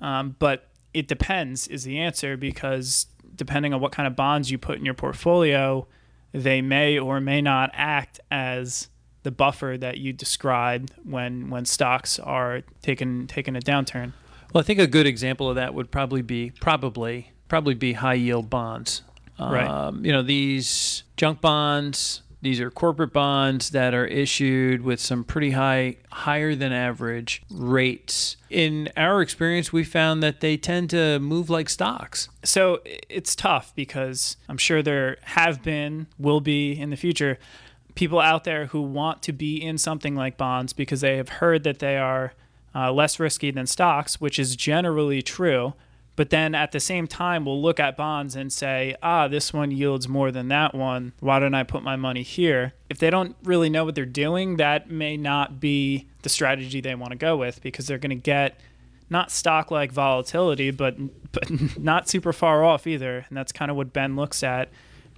Um, 0.00 0.36
but 0.38 0.68
it 0.92 1.08
depends, 1.08 1.68
is 1.68 1.84
the 1.84 1.98
answer, 1.98 2.36
because 2.36 3.06
depending 3.34 3.72
on 3.72 3.80
what 3.80 3.92
kind 3.92 4.06
of 4.06 4.14
bonds 4.14 4.50
you 4.50 4.58
put 4.58 4.78
in 4.78 4.84
your 4.84 4.94
portfolio, 4.94 5.86
they 6.32 6.60
may 6.60 6.98
or 6.98 7.20
may 7.20 7.40
not 7.40 7.70
act 7.72 8.20
as 8.30 8.88
the 9.22 9.30
buffer 9.30 9.76
that 9.78 9.98
you 9.98 10.12
described 10.12 10.92
when 11.04 11.48
when 11.48 11.64
stocks 11.64 12.18
are 12.18 12.62
taking 12.82 13.26
taking 13.26 13.56
a 13.56 13.60
downturn. 13.60 14.12
Well, 14.52 14.60
I 14.60 14.64
think 14.64 14.80
a 14.80 14.86
good 14.86 15.06
example 15.06 15.48
of 15.48 15.56
that 15.56 15.72
would 15.72 15.90
probably 15.90 16.22
be 16.22 16.50
probably 16.60 17.31
probably 17.52 17.74
be 17.74 17.92
high 17.92 18.14
yield 18.14 18.48
bonds. 18.48 19.02
Right. 19.38 19.68
Um, 19.68 20.06
you 20.06 20.10
know 20.10 20.22
these 20.22 21.02
junk 21.18 21.42
bonds 21.42 22.22
these 22.40 22.62
are 22.62 22.70
corporate 22.70 23.12
bonds 23.12 23.70
that 23.70 23.92
are 23.92 24.06
issued 24.06 24.80
with 24.80 24.98
some 24.98 25.22
pretty 25.22 25.50
high, 25.50 25.98
higher 26.10 26.56
than 26.56 26.72
average 26.72 27.42
rates. 27.50 28.36
In 28.50 28.88
our 28.96 29.20
experience, 29.22 29.72
we 29.72 29.84
found 29.84 30.24
that 30.24 30.40
they 30.40 30.56
tend 30.56 30.90
to 30.90 31.20
move 31.20 31.50
like 31.50 31.68
stocks. 31.68 32.30
So 32.42 32.80
it's 33.08 33.36
tough 33.36 33.72
because 33.76 34.36
I'm 34.48 34.58
sure 34.58 34.82
there 34.82 35.18
have 35.22 35.62
been, 35.62 36.08
will 36.18 36.40
be 36.40 36.72
in 36.72 36.90
the 36.90 36.96
future, 36.96 37.38
people 37.94 38.18
out 38.18 38.42
there 38.42 38.66
who 38.66 38.82
want 38.82 39.22
to 39.22 39.32
be 39.32 39.62
in 39.62 39.78
something 39.78 40.16
like 40.16 40.36
bonds 40.36 40.72
because 40.72 41.02
they 41.02 41.18
have 41.18 41.28
heard 41.28 41.62
that 41.62 41.78
they 41.78 41.96
are 41.96 42.32
uh, 42.74 42.90
less 42.90 43.20
risky 43.20 43.52
than 43.52 43.68
stocks, 43.68 44.20
which 44.20 44.40
is 44.40 44.56
generally 44.56 45.22
true 45.22 45.74
but 46.22 46.30
then 46.30 46.54
at 46.54 46.70
the 46.70 46.78
same 46.78 47.08
time 47.08 47.44
we'll 47.44 47.60
look 47.60 47.80
at 47.80 47.96
bonds 47.96 48.36
and 48.36 48.52
say 48.52 48.94
ah 49.02 49.26
this 49.26 49.52
one 49.52 49.72
yields 49.72 50.06
more 50.06 50.30
than 50.30 50.46
that 50.46 50.72
one. 50.72 51.12
Why 51.18 51.40
don't 51.40 51.52
i 51.52 51.64
put 51.64 51.82
my 51.82 51.96
money 51.96 52.22
here? 52.22 52.74
If 52.88 52.98
they 53.00 53.10
don't 53.10 53.34
really 53.42 53.68
know 53.68 53.84
what 53.84 53.96
they're 53.96 54.06
doing 54.06 54.56
that 54.58 54.88
may 54.88 55.16
not 55.16 55.58
be 55.58 56.06
the 56.22 56.28
strategy 56.28 56.80
they 56.80 56.94
want 56.94 57.10
to 57.10 57.18
go 57.18 57.36
with 57.36 57.60
because 57.60 57.88
they're 57.88 57.98
going 57.98 58.10
to 58.10 58.14
get 58.14 58.60
not 59.10 59.32
stock 59.32 59.72
like 59.72 59.90
volatility 59.90 60.70
but 60.70 60.94
but 61.32 61.50
not 61.76 62.08
super 62.08 62.32
far 62.32 62.62
off 62.62 62.86
either. 62.86 63.26
And 63.28 63.36
that's 63.36 63.50
kind 63.50 63.68
of 63.68 63.76
what 63.76 63.92
ben 63.92 64.14
looks 64.14 64.44
at 64.44 64.68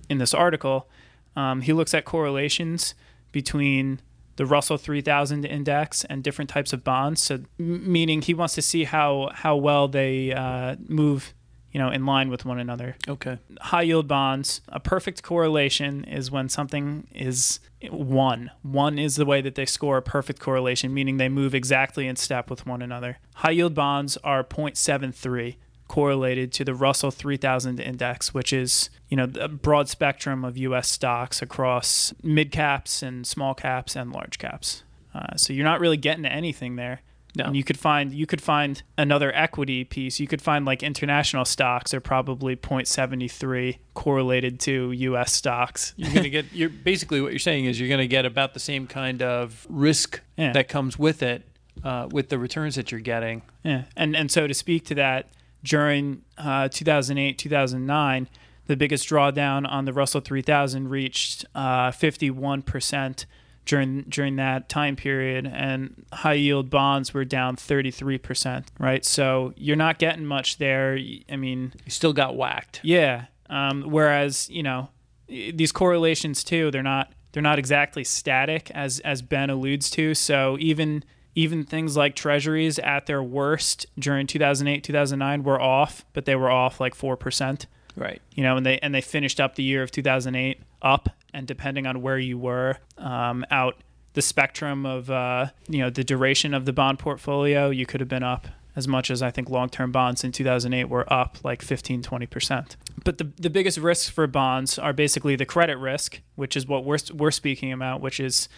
in 0.08 0.16
this 0.16 0.32
article. 0.32 0.88
Um, 1.36 1.60
he 1.60 1.74
looks 1.74 1.92
at 1.92 2.06
correlations 2.06 2.94
between 3.30 4.00
the 4.36 4.46
Russell 4.46 4.76
3000 4.76 5.44
index 5.44 6.04
and 6.04 6.22
different 6.22 6.50
types 6.50 6.72
of 6.72 6.84
bonds. 6.84 7.22
So, 7.22 7.40
meaning 7.58 8.22
he 8.22 8.34
wants 8.34 8.54
to 8.54 8.62
see 8.62 8.84
how 8.84 9.30
how 9.32 9.56
well 9.56 9.88
they 9.88 10.32
uh, 10.32 10.76
move, 10.88 11.34
you 11.72 11.80
know, 11.80 11.90
in 11.90 12.06
line 12.06 12.30
with 12.30 12.44
one 12.44 12.58
another. 12.58 12.96
Okay. 13.08 13.38
High 13.60 13.82
yield 13.82 14.08
bonds. 14.08 14.60
A 14.68 14.80
perfect 14.80 15.22
correlation 15.22 16.04
is 16.04 16.30
when 16.30 16.48
something 16.48 17.06
is 17.14 17.60
one. 17.90 18.50
One 18.62 18.98
is 18.98 19.16
the 19.16 19.26
way 19.26 19.40
that 19.40 19.54
they 19.54 19.66
score 19.66 19.98
a 19.98 20.02
perfect 20.02 20.40
correlation, 20.40 20.94
meaning 20.94 21.16
they 21.16 21.28
move 21.28 21.54
exactly 21.54 22.06
in 22.06 22.16
step 22.16 22.50
with 22.50 22.66
one 22.66 22.82
another. 22.82 23.18
High 23.36 23.50
yield 23.50 23.74
bonds 23.74 24.16
are 24.18 24.42
0.73 24.42 25.56
correlated 25.88 26.52
to 26.52 26.64
the 26.64 26.74
Russell 26.74 27.10
3000 27.10 27.78
index, 27.80 28.32
which 28.32 28.52
is, 28.52 28.90
you 29.08 29.16
know, 29.16 29.28
a 29.40 29.48
broad 29.48 29.88
spectrum 29.88 30.44
of 30.44 30.56
US 30.58 30.88
stocks 30.88 31.42
across 31.42 32.12
mid 32.22 32.50
caps 32.50 33.02
and 33.02 33.26
small 33.26 33.54
caps 33.54 33.94
and 33.96 34.12
large 34.12 34.38
caps. 34.38 34.82
Uh, 35.14 35.36
so 35.36 35.52
you're 35.52 35.64
not 35.64 35.80
really 35.80 35.96
getting 35.96 36.22
to 36.24 36.32
anything 36.32 36.76
there. 36.76 37.00
No. 37.36 37.46
And 37.46 37.56
you 37.56 37.64
could 37.64 37.78
find 37.78 38.12
you 38.12 38.26
could 38.26 38.40
find 38.40 38.80
another 38.96 39.34
equity 39.34 39.82
piece. 39.82 40.20
You 40.20 40.28
could 40.28 40.40
find 40.40 40.64
like 40.64 40.84
international 40.84 41.44
stocks 41.44 41.92
are 41.92 42.00
probably 42.00 42.54
0.73 42.54 43.78
correlated 43.94 44.60
to 44.60 44.92
US 44.92 45.32
stocks. 45.32 45.94
You're 45.96 46.10
going 46.12 46.22
to 46.22 46.30
get 46.30 46.46
you're 46.52 46.68
basically 46.68 47.20
what 47.20 47.32
you're 47.32 47.38
saying 47.40 47.64
is 47.64 47.78
you're 47.80 47.88
going 47.88 47.98
to 48.00 48.06
get 48.06 48.24
about 48.24 48.54
the 48.54 48.60
same 48.60 48.86
kind 48.86 49.20
of 49.22 49.66
risk 49.68 50.20
Yeah. 50.36 50.52
that 50.52 50.68
comes 50.68 50.98
with 50.98 51.22
it 51.22 51.42
uh, 51.82 52.08
with 52.10 52.28
the 52.28 52.38
returns 52.38 52.76
that 52.76 52.92
you're 52.92 53.00
getting. 53.00 53.42
Yeah, 53.64 53.84
and 53.96 54.14
and 54.14 54.30
so 54.30 54.46
to 54.46 54.54
speak 54.54 54.84
to 54.86 54.94
that, 54.94 55.28
during 55.64 56.22
uh, 56.38 56.68
2008 56.68 57.36
2009, 57.38 58.28
the 58.66 58.76
biggest 58.76 59.08
drawdown 59.08 59.68
on 59.68 59.84
the 59.86 59.92
Russell 59.92 60.20
3000 60.20 60.88
reached 60.88 61.44
uh, 61.54 61.90
51 61.90 62.62
percent 62.62 63.26
during 63.66 64.02
during 64.02 64.36
that 64.36 64.68
time 64.68 64.94
period, 64.94 65.46
and 65.46 66.04
high 66.12 66.34
yield 66.34 66.68
bonds 66.70 67.12
were 67.14 67.24
down 67.24 67.56
33 67.56 68.18
percent. 68.18 68.70
Right, 68.78 69.04
so 69.04 69.52
you're 69.56 69.74
not 69.76 69.98
getting 69.98 70.26
much 70.26 70.58
there. 70.58 70.98
I 71.30 71.36
mean, 71.36 71.72
You 71.84 71.90
still 71.90 72.12
got 72.12 72.36
whacked. 72.36 72.80
yeah, 72.82 73.26
Um, 73.48 73.82
whereas 73.82 74.48
you 74.50 74.62
know 74.62 74.90
these 75.28 75.72
correlations 75.72 76.44
too, 76.44 76.70
they're 76.70 76.82
not 76.82 77.12
they're 77.32 77.42
not 77.42 77.58
exactly 77.58 78.04
static 78.04 78.70
as 78.72 79.00
as 79.00 79.22
Ben 79.22 79.48
alludes 79.50 79.90
to. 79.92 80.14
So 80.14 80.56
even 80.60 81.02
even 81.34 81.64
things 81.64 81.96
like 81.96 82.14
treasuries 82.14 82.78
at 82.78 83.06
their 83.06 83.22
worst 83.22 83.86
during 83.98 84.26
2008 84.26 84.82
2009 84.84 85.42
were 85.42 85.60
off 85.60 86.04
but 86.12 86.24
they 86.24 86.36
were 86.36 86.50
off 86.50 86.80
like 86.80 86.94
4% 86.96 87.66
Right. 87.96 88.20
you 88.32 88.42
know 88.42 88.56
and 88.56 88.66
they 88.66 88.78
and 88.80 88.92
they 88.94 89.00
finished 89.00 89.40
up 89.40 89.54
the 89.54 89.62
year 89.62 89.82
of 89.82 89.90
2008 89.92 90.60
up 90.82 91.08
and 91.32 91.46
depending 91.46 91.86
on 91.86 92.02
where 92.02 92.18
you 92.18 92.36
were 92.38 92.78
um, 92.98 93.44
out 93.50 93.76
the 94.14 94.22
spectrum 94.22 94.84
of 94.86 95.10
uh, 95.10 95.46
you 95.68 95.78
know 95.78 95.90
the 95.90 96.04
duration 96.04 96.54
of 96.54 96.64
the 96.64 96.72
bond 96.72 96.98
portfolio 96.98 97.70
you 97.70 97.86
could 97.86 98.00
have 98.00 98.08
been 98.08 98.22
up 98.24 98.48
as 98.76 98.88
much 98.88 99.10
as 99.12 99.22
i 99.22 99.30
think 99.30 99.48
long-term 99.48 99.92
bonds 99.92 100.24
in 100.24 100.32
2008 100.32 100.88
were 100.88 101.10
up 101.12 101.38
like 101.44 101.62
15 101.62 102.02
20% 102.02 102.76
but 103.04 103.18
the, 103.18 103.30
the 103.36 103.50
biggest 103.50 103.78
risks 103.78 104.08
for 104.08 104.26
bonds 104.26 104.76
are 104.78 104.92
basically 104.92 105.36
the 105.36 105.46
credit 105.46 105.76
risk 105.78 106.20
which 106.34 106.56
is 106.56 106.66
what 106.66 106.84
we're, 106.84 106.98
we're 107.12 107.30
speaking 107.30 107.70
about 107.72 108.00
which 108.00 108.18
is 108.18 108.48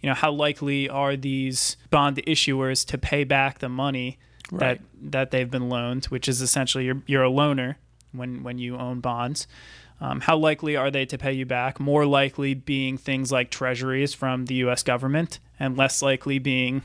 you 0.00 0.08
know 0.08 0.14
how 0.14 0.30
likely 0.32 0.88
are 0.88 1.16
these 1.16 1.76
bond 1.90 2.16
issuers 2.26 2.86
to 2.86 2.98
pay 2.98 3.24
back 3.24 3.58
the 3.58 3.68
money 3.68 4.18
Right. 4.50 4.60
that 4.60 5.10
that 5.12 5.30
they've 5.30 5.50
been 5.50 5.68
loaned, 5.68 6.06
which 6.06 6.26
is 6.26 6.40
essentially 6.40 6.86
you're 6.86 7.02
you're 7.06 7.24
a 7.24 7.30
loaner 7.30 7.74
when 8.12 8.42
when 8.42 8.56
you 8.58 8.76
own 8.78 9.00
bonds. 9.00 9.46
Um, 10.00 10.20
how 10.20 10.36
likely 10.38 10.74
are 10.76 10.90
they 10.90 11.04
to 11.06 11.18
pay 11.18 11.32
you 11.32 11.44
back? 11.44 11.78
More 11.80 12.06
likely 12.06 12.54
being 12.54 12.96
things 12.96 13.30
like 13.32 13.50
treasuries 13.50 14.14
from 14.14 14.46
the 14.46 14.54
U.S. 14.64 14.82
government, 14.82 15.38
and 15.60 15.76
less 15.76 16.00
likely 16.00 16.38
being 16.38 16.82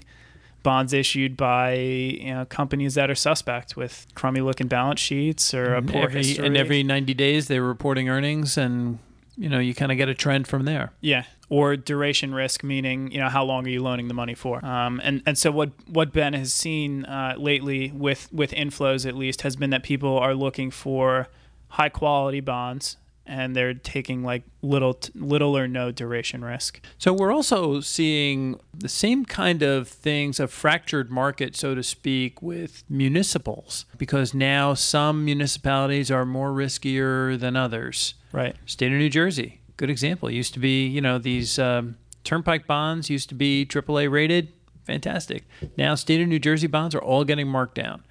bonds 0.64 0.94
issued 0.94 1.38
by 1.38 1.74
you 1.76 2.34
know, 2.34 2.46
companies 2.46 2.96
that 2.96 3.10
are 3.12 3.16
suspect 3.16 3.78
with 3.78 4.08
crummy 4.16 4.42
looking 4.42 4.68
balance 4.68 5.00
sheets 5.00 5.54
or 5.54 5.76
a 5.76 5.78
And 5.78 5.88
poor 5.90 6.04
every, 6.04 6.24
history. 6.24 6.46
and 6.46 6.58
every 6.58 6.84
90 6.84 7.14
days 7.14 7.48
they're 7.50 7.62
reporting 7.62 8.08
earnings 8.10 8.58
and 8.58 8.98
you 9.38 9.50
know 9.50 9.60
you 9.60 9.74
kind 9.76 9.92
of 9.92 9.98
get 9.98 10.08
a 10.10 10.14
trend 10.14 10.48
from 10.48 10.64
there 10.66 10.92
Yeah, 11.02 11.24
or 11.54 11.76
duration 11.76 12.34
risk, 12.34 12.64
meaning 12.64 13.12
you 13.12 13.20
know 13.20 13.30
how 13.30 13.44
long 13.44 13.66
are 13.68 13.70
you 13.70 13.82
loaning 13.84 14.08
the 14.08 14.14
money 14.24 14.34
for? 14.36 14.56
Um, 14.66 15.00
and 15.04 15.22
and 15.28 15.38
so 15.38 15.52
what 15.52 15.70
what 15.88 16.12
Ben 16.12 16.34
has 16.34 16.52
seen 16.54 17.06
uh, 17.06 17.36
lately 17.38 17.92
with 17.92 18.28
with 18.34 18.52
inflows 18.52 19.06
at 19.08 19.16
least 19.16 19.42
has 19.44 19.56
been 19.56 19.70
that 19.70 19.84
people 19.84 20.18
are 20.18 20.34
looking 20.34 20.72
for 20.72 21.28
high 21.68 21.90
quality 21.90 22.40
bonds 22.40 22.98
and 23.26 23.56
they're 23.56 23.74
taking 23.74 24.22
like 24.22 24.44
little 24.62 24.96
t- 24.96 25.12
little 25.16 25.58
or 25.58 25.66
no 25.68 25.92
duration 25.92 26.44
risk. 26.44 26.82
so 26.98 27.14
we're 27.14 27.32
also 27.32 27.80
seeing 27.80 28.60
the 28.78 28.90
same 28.90 29.24
kind 29.24 29.62
of 29.64 29.88
things 29.88 30.40
a 30.42 30.48
fractured 30.48 31.10
market 31.10 31.56
so 31.56 31.74
to 31.74 31.82
speak 31.82 32.42
with 32.42 32.84
municipals 32.90 33.86
because 33.98 34.34
now 34.34 34.74
some 34.74 35.24
municipalities 35.24 36.12
are 36.12 36.26
more 36.26 36.52
riskier 36.52 37.40
than 37.40 37.56
others 37.56 38.16
Right. 38.34 38.56
state 38.66 38.92
of 38.92 38.98
new 39.00 39.10
jersey 39.10 39.62
good 39.84 39.90
example. 39.90 40.30
It 40.30 40.34
used 40.34 40.54
to 40.54 40.62
be 40.62 40.88
you 40.88 41.02
know 41.02 41.18
these 41.18 41.60
um, 41.60 41.98
turnpike 42.24 42.66
bonds 42.66 43.10
used 43.10 43.28
to 43.28 43.36
be 43.36 43.66
aaa 43.66 44.10
rated. 44.10 44.54
Fantastic. 44.86 45.44
Now 45.78 45.96
state 45.96 46.22
of 46.22 46.30
new 46.30 46.40
jersey 46.40 46.68
bonds 46.68 46.96
are 46.96 47.02
all 47.02 47.26
getting 47.26 47.50
marked 47.50 47.76
down. 47.76 48.02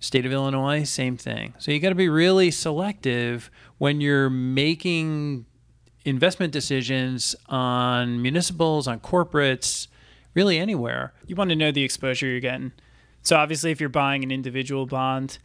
State 0.00 0.26
of 0.26 0.32
illinois 0.32 0.84
same 0.84 1.16
thing. 1.16 1.54
So 1.56 1.72
you 1.72 1.80
got 1.80 1.88
to 1.88 1.94
be 1.94 2.10
really 2.10 2.50
selective 2.50 3.50
when 3.78 4.02
you're 4.02 4.28
making 4.28 5.46
investment 6.04 6.52
decisions 6.52 7.34
on 7.48 8.20
municipals 8.20 8.86
on 8.86 9.00
corporates 9.00 9.86
really 10.34 10.58
anywhere. 10.58 11.14
You 11.26 11.36
want 11.36 11.48
to 11.48 11.56
know 11.56 11.72
the 11.72 11.84
exposure 11.84 12.26
you're 12.26 12.40
getting. 12.40 12.72
So 13.22 13.36
obviously, 13.36 13.70
if 13.70 13.80
you're 13.80 13.88
buying 13.88 14.22
an 14.22 14.30
individual 14.30 14.84
bond, 14.84 15.38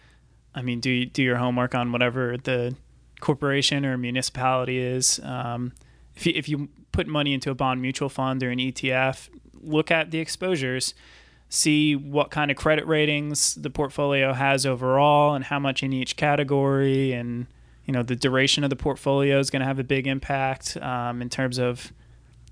I 0.53 0.61
mean, 0.61 0.81
do 0.81 1.05
do 1.05 1.23
your 1.23 1.37
homework 1.37 1.73
on 1.73 1.93
whatever 1.93 2.35
the 2.35 2.75
corporation 3.19 3.85
or 3.85 3.97
municipality 3.97 4.79
is. 4.79 5.19
Um, 5.23 5.73
if 6.15 6.25
you, 6.25 6.33
if 6.35 6.49
you 6.49 6.69
put 6.91 7.07
money 7.07 7.33
into 7.33 7.51
a 7.51 7.55
bond 7.55 7.81
mutual 7.81 8.09
fund 8.09 8.43
or 8.43 8.49
an 8.49 8.59
ETF, 8.59 9.29
look 9.61 9.91
at 9.91 10.11
the 10.11 10.19
exposures, 10.19 10.93
see 11.49 11.95
what 11.95 12.31
kind 12.31 12.51
of 12.51 12.57
credit 12.57 12.85
ratings 12.87 13.55
the 13.55 13.69
portfolio 13.69 14.33
has 14.33 14.65
overall, 14.65 15.33
and 15.33 15.45
how 15.45 15.59
much 15.59 15.83
in 15.83 15.93
each 15.93 16.15
category, 16.15 17.13
and 17.13 17.47
you 17.85 17.93
know 17.93 18.03
the 18.03 18.15
duration 18.15 18.63
of 18.63 18.69
the 18.69 18.75
portfolio 18.75 19.39
is 19.39 19.49
going 19.49 19.61
to 19.61 19.65
have 19.65 19.79
a 19.79 19.83
big 19.83 20.07
impact 20.07 20.77
um, 20.77 21.21
in 21.21 21.29
terms 21.29 21.57
of 21.57 21.91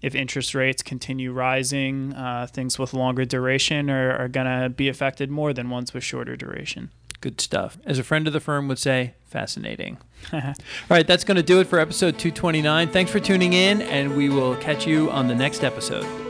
if 0.01 0.13
interest 0.13 0.53
rates 0.53 0.83
continue 0.83 1.31
rising, 1.31 2.13
uh, 2.13 2.47
things 2.51 2.77
with 2.77 2.93
longer 2.93 3.25
duration 3.25 3.89
are, 3.89 4.15
are 4.15 4.27
going 4.27 4.45
to 4.45 4.69
be 4.69 4.89
affected 4.89 5.29
more 5.29 5.53
than 5.53 5.69
ones 5.69 5.93
with 5.93 6.03
shorter 6.03 6.35
duration. 6.35 6.91
Good 7.21 7.41
stuff. 7.41 7.77
As 7.85 7.99
a 7.99 8.03
friend 8.03 8.27
of 8.27 8.33
the 8.33 8.39
firm 8.39 8.67
would 8.67 8.79
say 8.79 9.15
fascinating. 9.25 9.97
All 10.33 10.53
right 10.89 11.05
that's 11.05 11.23
going 11.23 11.35
to 11.35 11.43
do 11.43 11.59
it 11.59 11.67
for 11.67 11.79
episode 11.79 12.17
229 12.17 12.89
thanks 12.89 13.11
for 13.11 13.19
tuning 13.19 13.53
in 13.53 13.83
and 13.83 14.17
we 14.17 14.29
will 14.29 14.55
catch 14.55 14.87
you 14.87 15.11
on 15.11 15.27
the 15.27 15.35
next 15.35 15.63
episode 15.63 16.26